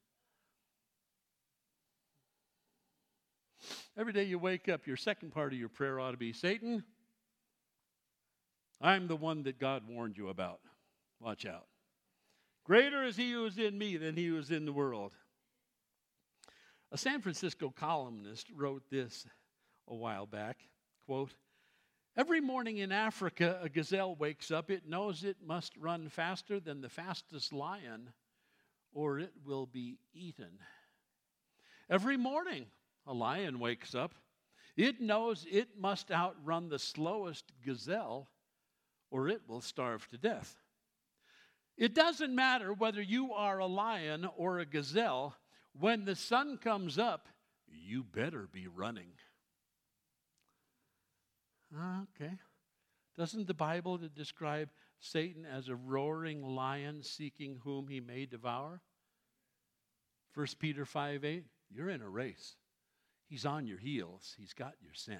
[3.96, 6.84] Every day you wake up, your second part of your prayer ought to be Satan,
[8.82, 10.60] I'm the one that God warned you about.
[11.20, 11.68] Watch out.
[12.64, 15.14] Greater is he who is in me than he who is in the world.
[16.92, 19.28] A San Francisco columnist wrote this
[19.88, 20.58] a while back
[21.06, 21.34] quote,
[22.16, 24.70] Every morning in Africa, a gazelle wakes up.
[24.70, 28.12] It knows it must run faster than the fastest lion,
[28.94, 30.60] or it will be eaten.
[31.90, 32.68] Every morning,
[33.06, 34.16] a lion wakes up.
[34.76, 38.30] It knows it must outrun the slowest gazelle,
[39.12, 40.56] or it will starve to death.
[41.78, 45.36] It doesn't matter whether you are a lion or a gazelle,
[45.80, 47.28] when the sun comes up,
[47.68, 49.14] you better be running.
[51.76, 52.34] Okay.
[53.18, 58.82] Doesn't the Bible describe Satan as a roaring lion seeking whom he may devour?
[60.36, 62.56] 1 Peter 5 8, you're in a race.
[63.34, 65.20] He's on your heels, he's got your scent.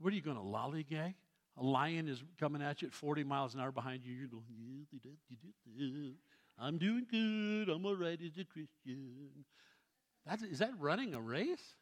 [0.00, 1.12] What are you going to lollygag?
[1.58, 4.14] A lion is coming at you at 40 miles an hour behind you.
[4.14, 6.14] You're going,
[6.58, 7.68] I'm doing good.
[7.68, 9.44] I'm all right as a Christian.
[10.24, 11.74] That, is is that running a race?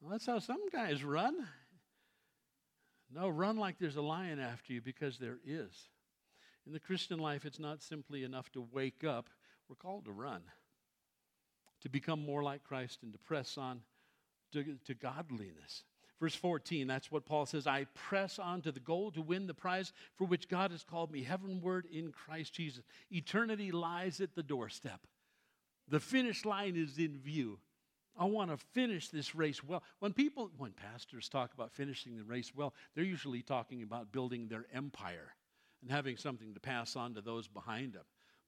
[0.00, 1.46] Well, that's how some guys run.
[3.14, 5.90] No, run like there's a lion after you because there is.
[6.66, 9.28] In the Christian life, it's not simply enough to wake up,
[9.68, 10.40] we're called to run,
[11.84, 13.80] to become more like Christ and to press on
[14.52, 15.84] to, to godliness.
[16.20, 19.54] Verse 14, that's what Paul says I press on to the goal to win the
[19.54, 22.84] prize for which God has called me heavenward in Christ Jesus.
[23.10, 25.00] Eternity lies at the doorstep,
[25.88, 27.58] the finish line is in view.
[28.16, 29.82] I want to finish this race well.
[29.98, 34.46] When people, when pastors talk about finishing the race well, they're usually talking about building
[34.46, 35.34] their empire
[35.82, 38.04] and having something to pass on to those behind them.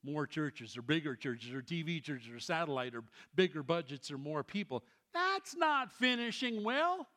[0.06, 3.02] More churches or bigger churches or TV churches or satellite or
[3.34, 4.84] bigger budgets or more people.
[5.12, 7.08] That's not finishing well.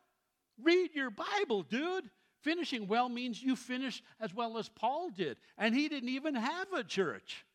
[0.62, 2.10] Read your Bible, dude.
[2.42, 5.38] Finishing well means you finish as well as Paul did.
[5.58, 7.46] And he didn't even have a church.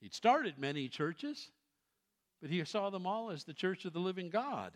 [0.00, 1.50] He'd started many churches.
[2.40, 4.72] But he saw them all as the church of the living God.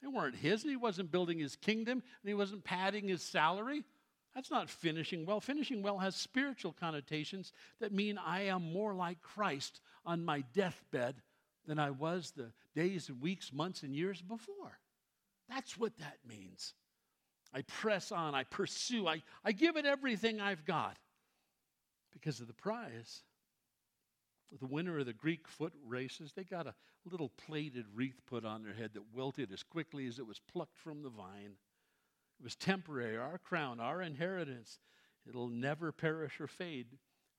[0.00, 3.84] They weren't his, and he wasn't building his kingdom, and he wasn't padding his salary.
[4.34, 5.40] That's not finishing well.
[5.40, 11.16] Finishing well has spiritual connotations that mean I am more like Christ on my deathbed
[11.66, 14.78] than I was the days and weeks, months, and years before.
[15.48, 16.74] That's what that means.
[17.52, 20.96] I press on, I pursue, I, I give it everything I've got
[22.12, 23.22] because of the prize
[24.60, 26.74] the winner of the Greek foot races, they got a
[27.10, 30.78] little plaited wreath put on their head that wilted as quickly as it was plucked
[30.78, 31.54] from the vine.
[32.38, 34.80] It was temporary, our crown, our inheritance.
[35.28, 36.86] It'll never perish or fade,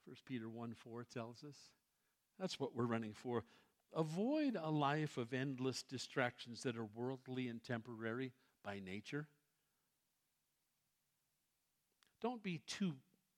[0.06, 1.56] 1 Peter 1 4 tells us.
[2.40, 3.44] That's what we're running for.
[3.94, 8.34] Avoid a life of endless distractions that are worldly and temporary
[8.64, 9.28] by nature.
[12.22, 12.96] Don't be too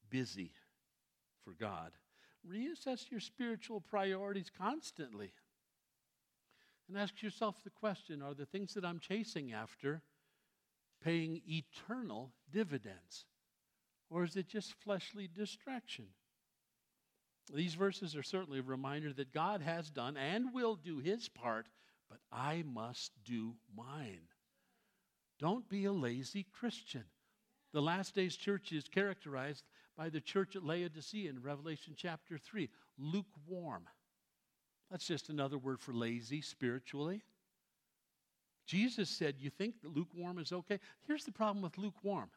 [0.09, 0.51] busy
[1.43, 1.91] for God
[2.49, 5.31] reassess your spiritual priorities constantly.
[6.87, 10.01] And ask yourself the question are the things that I'm chasing after
[11.03, 13.25] paying eternal dividends?
[14.09, 16.07] Or is it just fleshly distraction?
[17.53, 21.67] These verses are certainly a reminder that God has done and will do his part,
[22.09, 24.27] but I must do mine.
[25.39, 27.05] Don't be a lazy Christian.
[27.73, 29.63] The last days church is characterized
[29.95, 33.87] by the church at Laodicea in Revelation chapter 3 lukewarm.
[34.89, 37.23] That's just another word for lazy spiritually.
[38.67, 40.79] Jesus said, You think lukewarm is okay?
[41.07, 42.29] Here's the problem with lukewarm.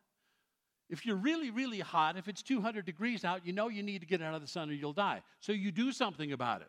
[0.88, 4.06] If you're really, really hot, if it's 200 degrees out, you know you need to
[4.06, 5.22] get out of the sun or you'll die.
[5.40, 6.68] So you do something about it.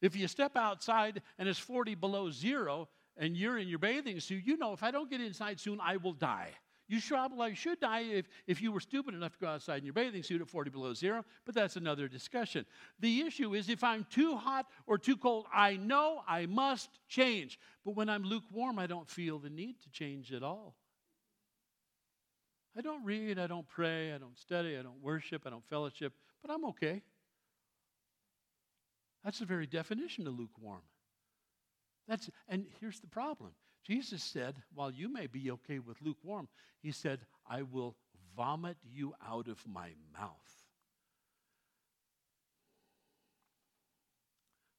[0.00, 4.44] If you step outside and it's 40 below zero and you're in your bathing suit,
[4.44, 6.50] you know if I don't get inside soon, I will die.
[6.94, 9.94] You probably should die if, if you were stupid enough to go outside in your
[9.94, 12.64] bathing suit at 40 below zero, but that's another discussion.
[13.00, 17.58] The issue is if I'm too hot or too cold, I know I must change.
[17.84, 20.76] But when I'm lukewarm, I don't feel the need to change at all.
[22.78, 26.12] I don't read, I don't pray, I don't study, I don't worship, I don't fellowship,
[26.42, 27.02] but I'm okay.
[29.24, 30.82] That's the very definition of lukewarm.
[32.06, 33.50] That's, and here's the problem
[33.84, 36.48] Jesus said, while you may be okay with lukewarm,
[36.80, 37.96] he said, I will
[38.36, 40.64] vomit you out of my mouth.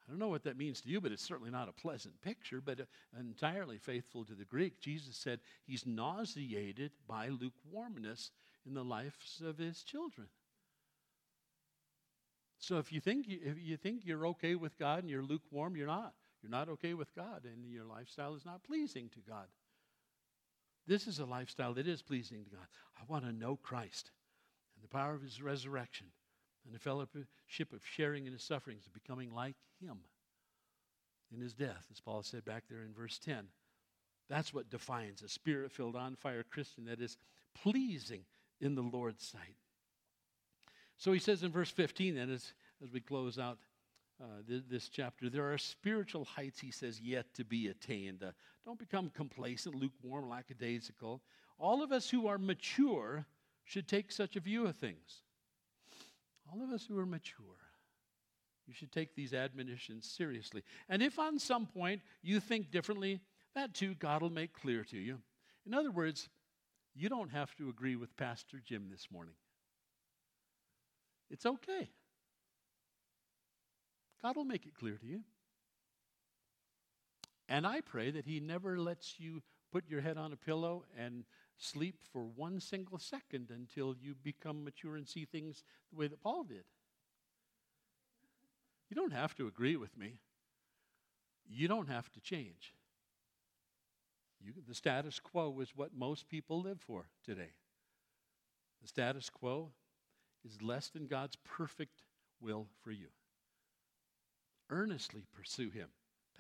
[0.08, 2.62] I don't know what that means to you, but it's certainly not a pleasant picture,
[2.62, 2.84] but uh,
[3.20, 4.80] entirely faithful to the Greek.
[4.80, 8.32] Jesus said he's nauseated by lukewarmness
[8.68, 10.28] in the lives of his children.
[12.60, 15.88] So if you think if you think you're okay with God and you're lukewarm, you're
[15.88, 16.14] not.
[16.46, 19.48] You're not okay with God, and your lifestyle is not pleasing to God.
[20.86, 22.68] This is a lifestyle that is pleasing to God.
[22.96, 24.12] I want to know Christ
[24.76, 26.06] and the power of his resurrection
[26.64, 29.98] and the fellowship of sharing in his sufferings and becoming like him
[31.34, 33.48] in his death, as Paul said back there in verse 10.
[34.30, 37.18] That's what defines a spirit filled, on fire Christian that is
[37.56, 38.22] pleasing
[38.62, 39.56] in the Lord's sight.
[40.98, 43.58] So he says in verse 15, then, as, as we close out
[44.22, 48.24] uh, th- this chapter, there are spiritual heights, he says, yet to be attained.
[48.24, 48.32] Uh,
[48.66, 51.22] don't become complacent, lukewarm, lackadaisical.
[51.60, 53.26] All of us who are mature
[53.64, 55.22] should take such a view of things.
[56.52, 57.46] All of us who are mature.
[58.68, 60.64] You should take these admonitions seriously.
[60.90, 63.20] And if on some point you think differently,
[63.54, 65.20] that too God will make clear to you.
[65.66, 66.30] In other words,
[66.96, 69.36] you don't have to agree with Pastor Jim this morning.
[71.30, 71.90] It's okay.
[74.22, 75.22] God will make it clear to you.
[77.48, 81.26] And I pray that He never lets you put your head on a pillow and
[81.58, 86.22] sleep for one single second until you become mature and see things the way that
[86.22, 86.64] Paul did.
[88.90, 90.20] You don't have to agree with me.
[91.48, 92.74] You don't have to change.
[94.40, 97.54] You, the status quo is what most people live for today.
[98.82, 99.72] The status quo
[100.44, 102.04] is less than God's perfect
[102.40, 103.08] will for you.
[104.70, 105.90] Earnestly pursue Him.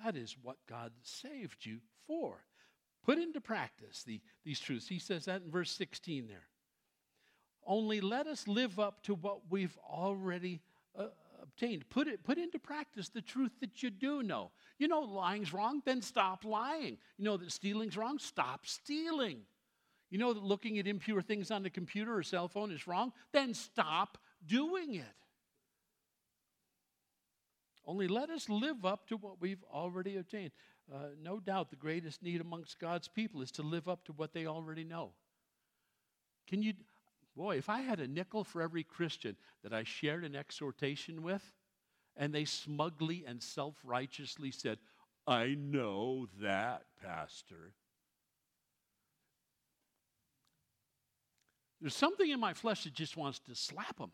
[0.04, 2.44] That is what God saved you for.
[3.04, 4.88] Put into practice the, these truths.
[4.88, 6.48] He says that in verse 16 there.
[7.66, 10.62] Only let us live up to what we've already
[10.98, 11.08] uh,
[11.42, 11.90] obtained.
[11.90, 14.52] Put it put into practice the truth that you do know.
[14.78, 16.98] You know lying's wrong, then stop lying.
[17.18, 19.42] You know that stealing's wrong, stop stealing.
[20.10, 23.12] You know that looking at impure things on the computer or cell phone is wrong,
[23.34, 25.04] then stop doing it.
[27.88, 30.52] Only let us live up to what we've already attained.
[30.92, 34.34] Uh, no doubt the greatest need amongst God's people is to live up to what
[34.34, 35.12] they already know.
[36.48, 36.74] Can you,
[37.36, 41.44] boy, if I had a nickel for every Christian that I shared an exhortation with,
[42.18, 44.78] and they smugly and self righteously said,
[45.28, 47.74] I know that, Pastor.
[51.82, 54.12] There's something in my flesh that just wants to slap them.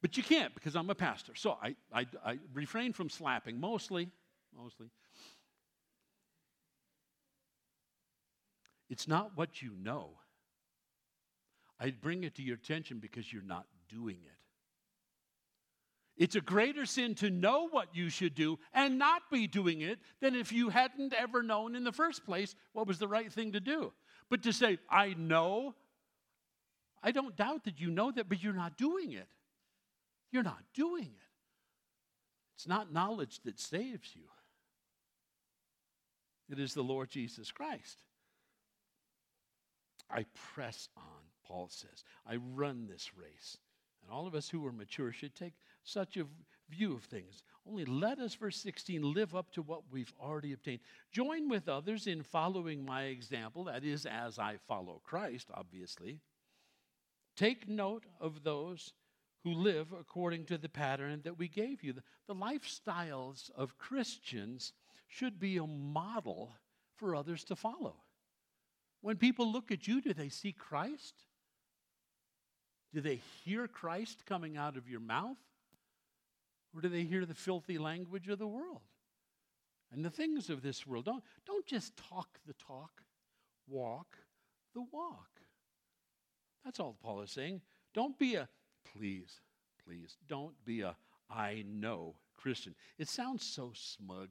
[0.00, 1.34] But you can't because I'm a pastor.
[1.34, 4.10] So I, I, I refrain from slapping mostly.
[4.56, 4.88] Mostly.
[8.88, 10.10] It's not what you know.
[11.80, 14.32] I bring it to your attention because you're not doing it.
[16.16, 20.00] It's a greater sin to know what you should do and not be doing it
[20.20, 23.52] than if you hadn't ever known in the first place what was the right thing
[23.52, 23.92] to do.
[24.28, 25.76] But to say, I know,
[27.02, 29.28] I don't doubt that you know that, but you're not doing it.
[30.30, 31.28] You're not doing it.
[32.56, 34.24] It's not knowledge that saves you,
[36.50, 38.02] it is the Lord Jesus Christ.
[40.10, 40.24] I
[40.54, 41.04] press on,
[41.46, 42.02] Paul says.
[42.26, 43.58] I run this race.
[44.02, 45.52] And all of us who are mature should take
[45.84, 46.24] such a
[46.70, 47.42] view of things.
[47.68, 50.80] Only let us, verse 16, live up to what we've already obtained.
[51.12, 56.20] Join with others in following my example, that is, as I follow Christ, obviously.
[57.36, 58.94] Take note of those
[59.44, 61.94] who live according to the pattern that we gave you.
[62.26, 64.72] The, lifestyles of Christians
[65.06, 66.56] should be a model
[66.96, 67.96] for others to follow.
[69.00, 71.14] When people look at you, do they see Christ?
[72.92, 75.38] Do they hear Christ coming out of your mouth?
[76.74, 78.82] Or do they hear the filthy language of the world
[79.92, 81.04] and the things of this world?
[81.04, 83.02] Don't, don't just talk the talk,
[83.68, 84.18] walk
[84.74, 85.40] the walk.
[86.64, 87.62] That's all Paul is saying.
[87.94, 88.48] Don't be a,
[88.96, 89.40] please,
[89.84, 90.96] please, don't be a
[91.30, 92.74] I know Christian.
[92.98, 94.28] It sounds so smug.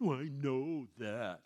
[0.00, 1.40] Oh, I know that.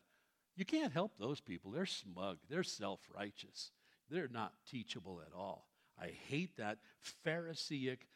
[0.56, 1.72] You can't help those people.
[1.72, 3.70] They're smug, they're self righteous,
[4.08, 5.66] they're not teachable at all.
[6.00, 8.06] I hate that Pharisaic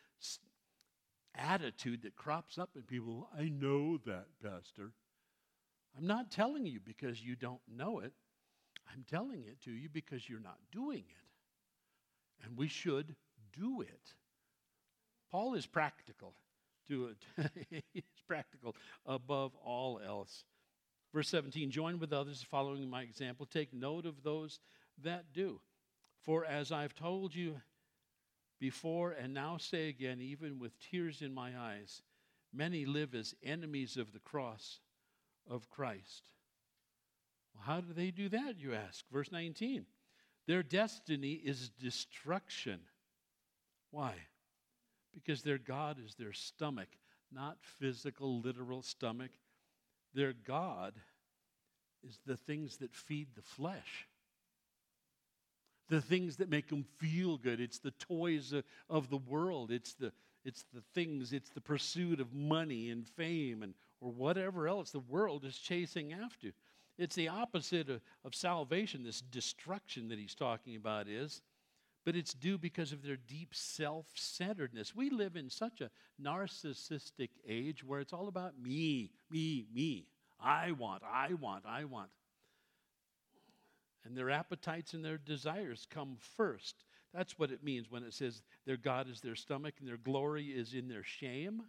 [1.34, 3.28] attitude that crops up in people.
[3.36, 4.92] I know that, Pastor.
[5.96, 8.12] I'm not telling you because you don't know it.
[8.92, 12.44] I'm telling it to you because you're not doing it.
[12.44, 13.16] And we should
[13.52, 14.14] do it.
[15.30, 16.34] Paul is practical.
[16.86, 17.50] Do it.
[17.92, 18.74] He's practical
[19.04, 20.44] above all else.
[21.12, 23.46] Verse 17 Join with others following my example.
[23.46, 24.60] Take note of those
[25.02, 25.60] that do.
[26.22, 27.60] For as I've told you
[28.58, 32.02] before and now say again, even with tears in my eyes,
[32.52, 34.80] many live as enemies of the cross
[35.48, 36.32] of Christ.
[37.54, 39.04] Well, how do they do that, you ask?
[39.10, 39.86] Verse 19.
[40.46, 42.80] Their destiny is destruction.
[43.90, 44.14] Why?
[45.14, 46.88] Because their God is their stomach,
[47.32, 49.30] not physical, literal stomach.
[50.14, 50.94] Their God
[52.06, 54.06] is the things that feed the flesh,
[55.88, 57.60] the things that make them feel good.
[57.60, 58.54] It's the toys
[58.88, 60.12] of the world, it's the,
[60.44, 65.00] it's the things, it's the pursuit of money and fame and or whatever else the
[65.00, 66.52] world is chasing after.
[66.98, 71.42] It's the opposite of, of salvation, this destruction that he's talking about is,
[72.08, 74.96] but it's due because of their deep self centeredness.
[74.96, 80.06] We live in such a narcissistic age where it's all about me, me, me.
[80.40, 82.08] I want, I want, I want.
[84.06, 86.86] And their appetites and their desires come first.
[87.12, 90.46] That's what it means when it says their God is their stomach and their glory
[90.46, 91.60] is in their shame.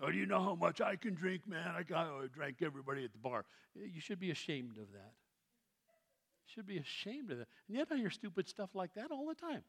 [0.00, 1.74] Oh, do you know how much I can drink, man?
[1.76, 3.44] I got oh, I drank everybody at the bar.
[3.74, 5.14] You should be ashamed of that.
[6.54, 7.48] Should be ashamed of that.
[7.68, 9.62] And yet I hear stupid stuff like that all the time.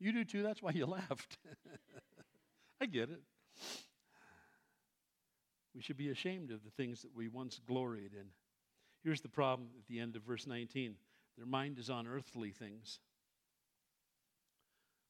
[0.00, 1.38] You do too, that's why you laughed.
[2.80, 3.20] I get it.
[5.74, 8.26] We should be ashamed of the things that we once gloried in.
[9.02, 10.96] Here's the problem at the end of verse 19
[11.36, 13.00] their mind is on earthly things.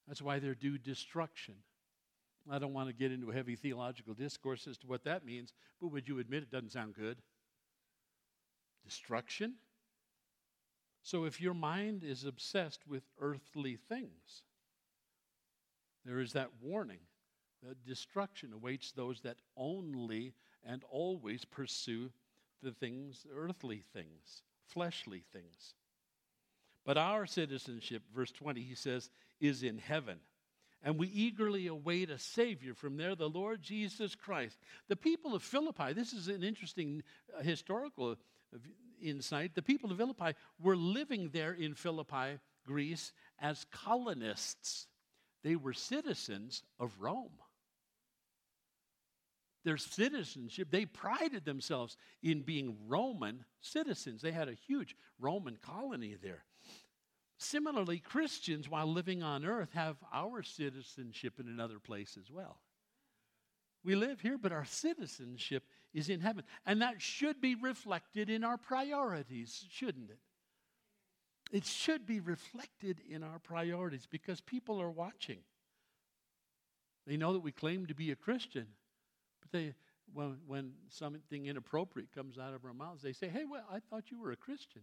[0.08, 1.54] That's why they're due destruction.
[2.50, 5.52] I don't want to get into a heavy theological discourse as to what that means,
[5.80, 7.18] but would you admit it doesn't sound good?
[8.84, 9.54] Destruction?
[11.04, 14.42] So if your mind is obsessed with earthly things,
[16.04, 17.00] there is that warning
[17.62, 20.32] that destruction awaits those that only
[20.64, 22.10] and always pursue
[22.62, 25.74] the things, earthly things, fleshly things.
[26.86, 30.18] But our citizenship, verse 20, he says, is in heaven
[30.84, 34.58] and we eagerly await a Savior from there, the Lord Jesus Christ.
[34.88, 37.02] The people of Philippi, this is an interesting
[37.36, 38.16] uh, historical
[39.04, 39.54] insight.
[39.54, 44.86] The people of Philippi were living there in Philippi, Greece, as colonists.
[45.42, 47.38] They were citizens of Rome.
[49.64, 54.20] Their citizenship, they prided themselves in being Roman citizens.
[54.20, 56.44] They had a huge Roman colony there.
[57.38, 62.58] Similarly, Christians, while living on earth, have our citizenship in another place as well.
[63.82, 65.64] We live here, but our citizenship
[65.94, 66.44] is in heaven.
[66.66, 70.18] And that should be reflected in our priorities, shouldn't it?
[71.52, 75.38] It should be reflected in our priorities because people are watching.
[77.06, 78.66] They know that we claim to be a Christian,
[79.40, 79.74] but they,
[80.12, 84.10] when, when something inappropriate comes out of our mouths, they say, Hey, well, I thought
[84.10, 84.82] you were a Christian.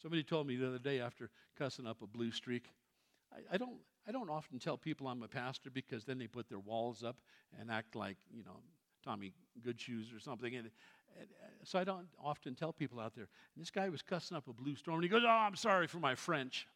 [0.00, 2.66] Somebody told me the other day after cussing up a blue streak,
[3.32, 6.48] I, I, don't, I don't often tell people I'm a pastor because then they put
[6.48, 7.16] their walls up
[7.58, 8.60] and act like, you know,
[9.06, 9.32] Tommy
[9.64, 10.54] Goodshoes or something.
[10.56, 10.70] And,
[11.18, 13.28] and, uh, so I don't often tell people out there.
[13.54, 15.86] And this guy was cussing up a blue storm, and he goes, Oh, I'm sorry
[15.86, 16.66] for my French.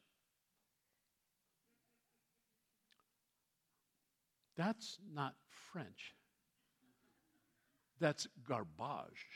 [4.57, 5.35] That's not
[5.72, 6.14] French.
[7.99, 9.26] That's garbage.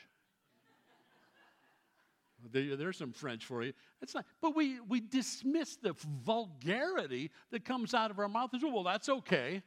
[2.51, 3.73] There, there's some French for you.
[4.01, 8.61] It's not, but we, we dismiss the vulgarity that comes out of our mouth as
[8.63, 8.83] well.
[8.83, 9.63] That's okay.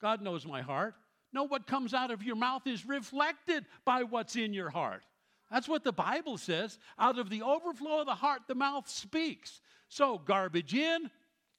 [0.00, 0.94] God knows my heart.
[1.32, 5.02] No, what comes out of your mouth is reflected by what's in your heart.
[5.50, 6.78] That's what the Bible says.
[6.98, 9.60] Out of the overflow of the heart, the mouth speaks.
[9.88, 11.10] So, garbage in,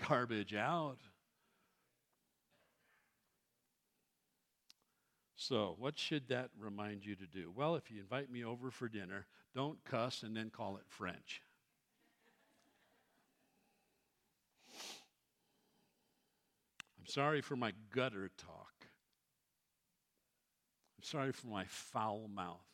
[0.07, 0.99] garbage out.
[5.36, 7.51] So, what should that remind you to do?
[7.55, 11.41] Well, if you invite me over for dinner, don't cuss and then call it French.
[16.99, 18.66] I'm sorry for my gutter talk.
[20.97, 22.65] I'm sorry for my foul mouth.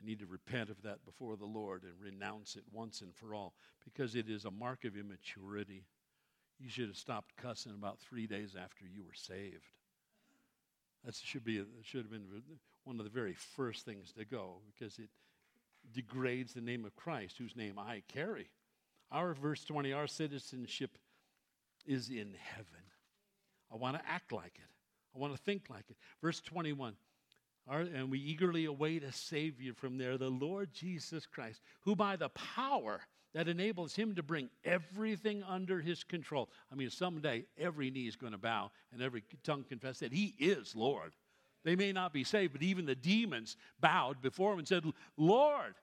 [0.00, 3.34] I need to repent of that before the Lord and renounce it once and for
[3.34, 3.54] all
[3.84, 5.84] because it is a mark of immaturity.
[6.58, 9.66] You should have stopped cussing about three days after you were saved.
[11.04, 12.42] That should be should have been
[12.84, 15.10] one of the very first things to go because it
[15.92, 18.50] degrades the name of Christ, whose name I carry.
[19.10, 20.98] Our verse 20, our citizenship
[21.86, 22.82] is in heaven.
[23.72, 24.70] I want to act like it.
[25.14, 25.96] I want to think like it.
[26.22, 26.94] Verse 21,
[27.68, 32.16] our, and we eagerly await a Savior from there, the Lord Jesus Christ, who by
[32.16, 33.00] the power
[33.34, 36.50] that enables him to bring everything under his control.
[36.70, 40.34] I mean, someday every knee is going to bow and every tongue confess that he
[40.38, 41.12] is Lord.
[41.64, 44.84] They may not be saved, but even the demons bowed before him and said,
[45.16, 45.74] Lord,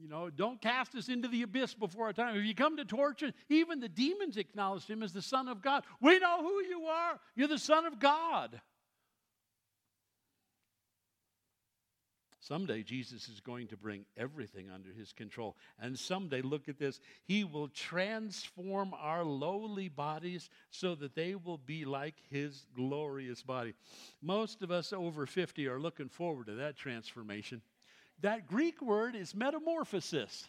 [0.00, 2.36] you know, don't cast us into the abyss before our time.
[2.36, 5.84] If you come to torture, even the demons acknowledged him as the Son of God.
[6.00, 7.18] We know who you are.
[7.34, 8.60] You're the Son of God.
[12.48, 15.54] Someday Jesus is going to bring everything under his control.
[15.78, 21.58] And someday, look at this, he will transform our lowly bodies so that they will
[21.58, 23.74] be like his glorious body.
[24.22, 27.60] Most of us over 50 are looking forward to that transformation.
[28.22, 30.48] That Greek word is metamorphosis.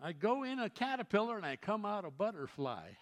[0.00, 2.92] I go in a caterpillar and I come out a butterfly.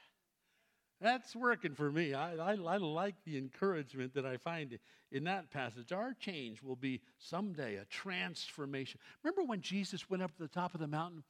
[1.03, 2.15] That's working for me.
[2.15, 4.79] I, I, I, like the encouragement that I find
[5.11, 5.91] in that passage.
[5.91, 9.01] Our change will be someday a transformation.
[9.25, 11.25] Remember when Jesus went up to the top of the mountain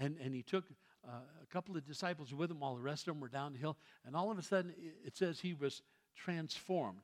[0.00, 0.64] and, and he took
[1.06, 1.10] uh,
[1.42, 3.76] a couple of disciples with him while the rest of them were down the hill,
[4.06, 4.72] and all of a sudden
[5.04, 5.82] it says he was
[6.16, 7.00] transformed.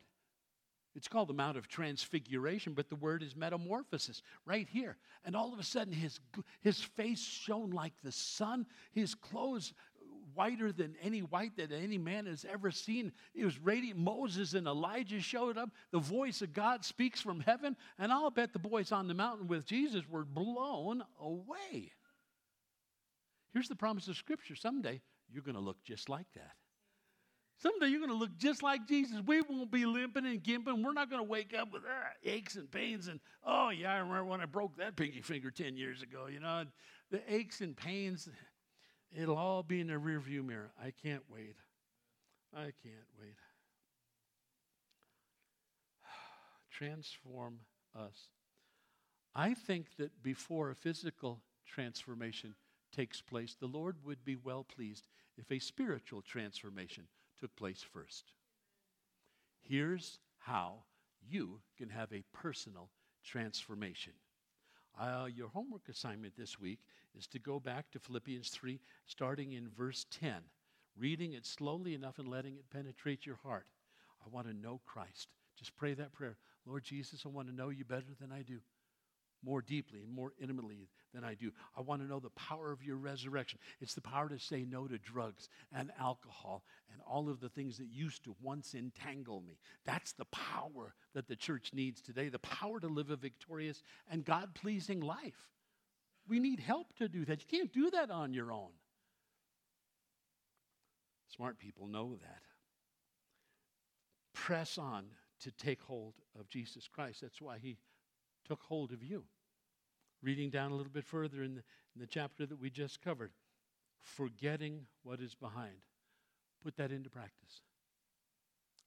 [0.95, 4.95] It's called the Mount of Transfiguration, but the word is metamorphosis right here.
[5.25, 6.21] And all of a sudden, his,
[6.61, 8.65] his face shone like the sun.
[8.93, 9.73] His clothes
[10.35, 13.11] whiter than any white that any man has ever seen.
[13.33, 13.99] It was radiant.
[13.99, 15.69] Moses and Elijah showed up.
[15.91, 17.75] The voice of God speaks from heaven.
[17.97, 21.91] And I'll bet the boys on the mountain with Jesus were blown away.
[23.53, 26.51] Here's the promise of Scripture someday you're going to look just like that.
[27.57, 29.21] Someday you're going to look just like Jesus.
[29.25, 30.83] We won't be limping and gimping.
[30.83, 33.97] We're not going to wake up with ah, aches and pains and, oh, yeah, I
[33.97, 36.27] remember when I broke that pinky finger 10 years ago.
[36.27, 36.65] You know,
[37.11, 38.27] the aches and pains,
[39.17, 40.71] It'll all be in the rearview mirror.
[40.81, 41.55] I can't wait.
[42.53, 43.37] I can't wait.
[46.69, 47.59] Transform
[47.97, 48.29] us.
[49.33, 52.55] I think that before a physical transformation
[52.93, 55.07] takes place, the Lord would be well pleased
[55.37, 57.05] if a spiritual transformation
[57.39, 58.33] took place first.
[59.61, 60.83] Here's how
[61.27, 62.89] you can have a personal
[63.23, 64.13] transformation.
[64.99, 66.79] Uh, your homework assignment this week
[67.17, 70.33] is to go back to Philippians 3, starting in verse 10,
[70.97, 73.65] reading it slowly enough and letting it penetrate your heart.
[74.25, 75.27] I want to know Christ.
[75.57, 76.37] Just pray that prayer.
[76.65, 78.59] Lord Jesus, I want to know you better than I do
[79.45, 81.51] more deeply and more intimately than I do.
[81.77, 83.59] I want to know the power of your resurrection.
[83.79, 87.77] It's the power to say no to drugs and alcohol and all of the things
[87.77, 89.59] that used to once entangle me.
[89.85, 94.25] That's the power that the church needs today the power to live a victorious and
[94.25, 95.54] God pleasing life.
[96.27, 97.41] We need help to do that.
[97.41, 98.71] You can't do that on your own.
[101.35, 102.41] Smart people know that.
[104.33, 105.05] Press on
[105.41, 107.21] to take hold of Jesus Christ.
[107.21, 107.77] That's why he
[108.47, 109.23] took hold of you.
[110.23, 111.63] Reading down a little bit further in the,
[111.93, 113.31] in the chapter that we just covered,
[114.01, 115.75] forgetting what is behind.
[116.63, 117.61] Put that into practice.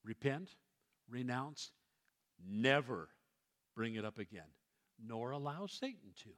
[0.05, 0.51] Repent,
[1.09, 1.70] renounce,
[2.45, 3.09] never
[3.76, 4.51] bring it up again,
[5.05, 6.30] nor allow Satan to.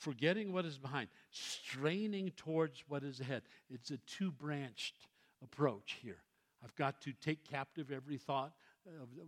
[0.00, 3.42] Forgetting what is behind, straining towards what is ahead.
[3.70, 4.94] It's a two branched
[5.42, 6.18] approach here.
[6.64, 8.52] I've got to take captive every thought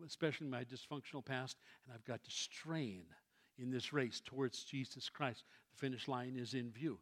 [0.06, 3.04] especially my dysfunctional past, and I've got to strain
[3.58, 5.44] in this race towards Jesus Christ.
[5.72, 6.98] The finish line is in view.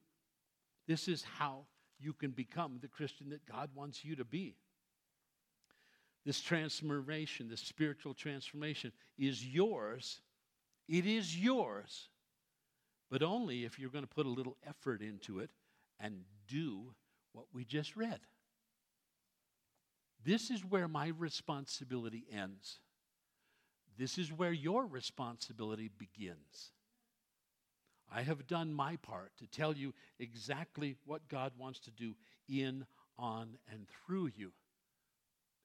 [0.86, 1.64] This is how
[1.98, 4.56] you can become the Christian that God wants you to be.
[6.24, 10.20] This transformation, this spiritual transformation, is yours.
[10.88, 12.08] It is yours,
[13.10, 15.50] but only if you're going to put a little effort into it
[15.98, 16.94] and do
[17.32, 18.20] what we just read.
[20.24, 22.78] This is where my responsibility ends.
[23.98, 26.72] This is where your responsibility begins.
[28.12, 32.14] I have done my part to tell you exactly what God wants to do
[32.48, 32.86] in,
[33.18, 34.52] on, and through you.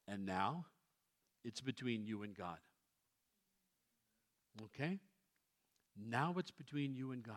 [0.07, 0.65] And now
[1.43, 2.57] it's between you and God.
[4.63, 4.99] Okay?
[5.97, 7.35] Now it's between you and God.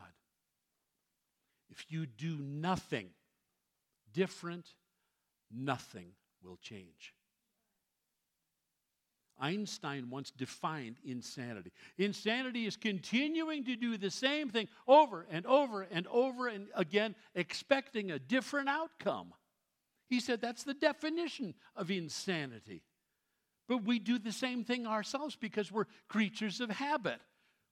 [1.70, 3.10] If you do nothing
[4.12, 4.66] different,
[5.50, 7.14] nothing will change.
[9.40, 11.70] Einstein once defined insanity.
[11.96, 17.14] Insanity is continuing to do the same thing over and over and over and again,
[17.34, 19.32] expecting a different outcome.
[20.08, 22.82] He said that's the definition of insanity.
[23.68, 27.20] But we do the same thing ourselves because we're creatures of habit.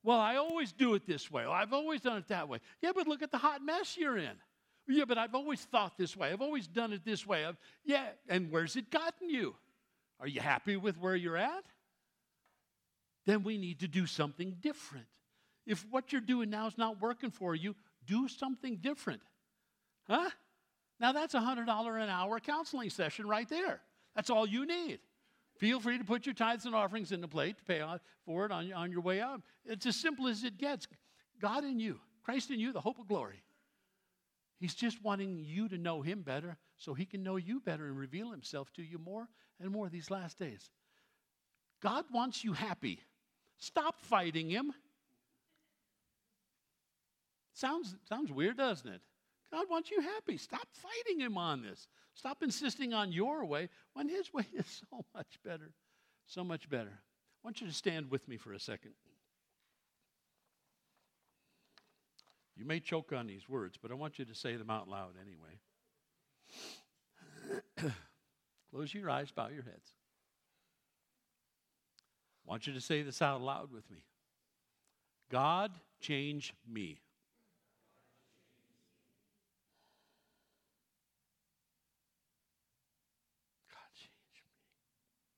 [0.06, 1.44] Well, I always do it this way.
[1.44, 2.60] I've always done it that way.
[2.80, 4.36] Yeah, but look at the hot mess you're in.
[4.86, 6.30] Yeah, but I've always thought this way.
[6.30, 7.44] I've always done it this way.
[7.44, 9.56] I've, yeah, and where's it gotten you?
[10.20, 11.64] Are you happy with where you're at?
[13.26, 15.06] Then we need to do something different.
[15.66, 17.74] If what you're doing now is not working for you,
[18.06, 19.22] do something different.
[20.08, 20.30] Huh?
[21.00, 23.80] Now that's a $100 an hour counseling session right there.
[24.14, 25.00] That's all you need.
[25.58, 27.82] Feel free to put your tithes and offerings in the plate to pay
[28.24, 29.42] for it on, on your way out.
[29.64, 30.86] It's as simple as it gets.
[31.40, 33.42] God in you, Christ in you, the hope of glory.
[34.58, 37.98] He's just wanting you to know Him better so He can know you better and
[37.98, 39.28] reveal Himself to you more
[39.60, 40.70] and more these last days.
[41.82, 43.00] God wants you happy.
[43.58, 44.72] Stop fighting him.
[47.54, 49.00] Sounds, sounds weird, doesn't it?
[49.52, 50.36] God wants you happy.
[50.36, 51.88] Stop fighting him on this.
[52.14, 55.72] Stop insisting on your way when his way is so much better.
[56.26, 56.90] So much better.
[56.90, 58.92] I want you to stand with me for a second.
[62.56, 65.12] You may choke on these words, but I want you to say them out loud
[65.20, 65.60] anyway.
[68.70, 69.90] Close your eyes, bow your heads.
[72.46, 73.98] I want you to say this out loud with me
[75.30, 77.00] God, change me.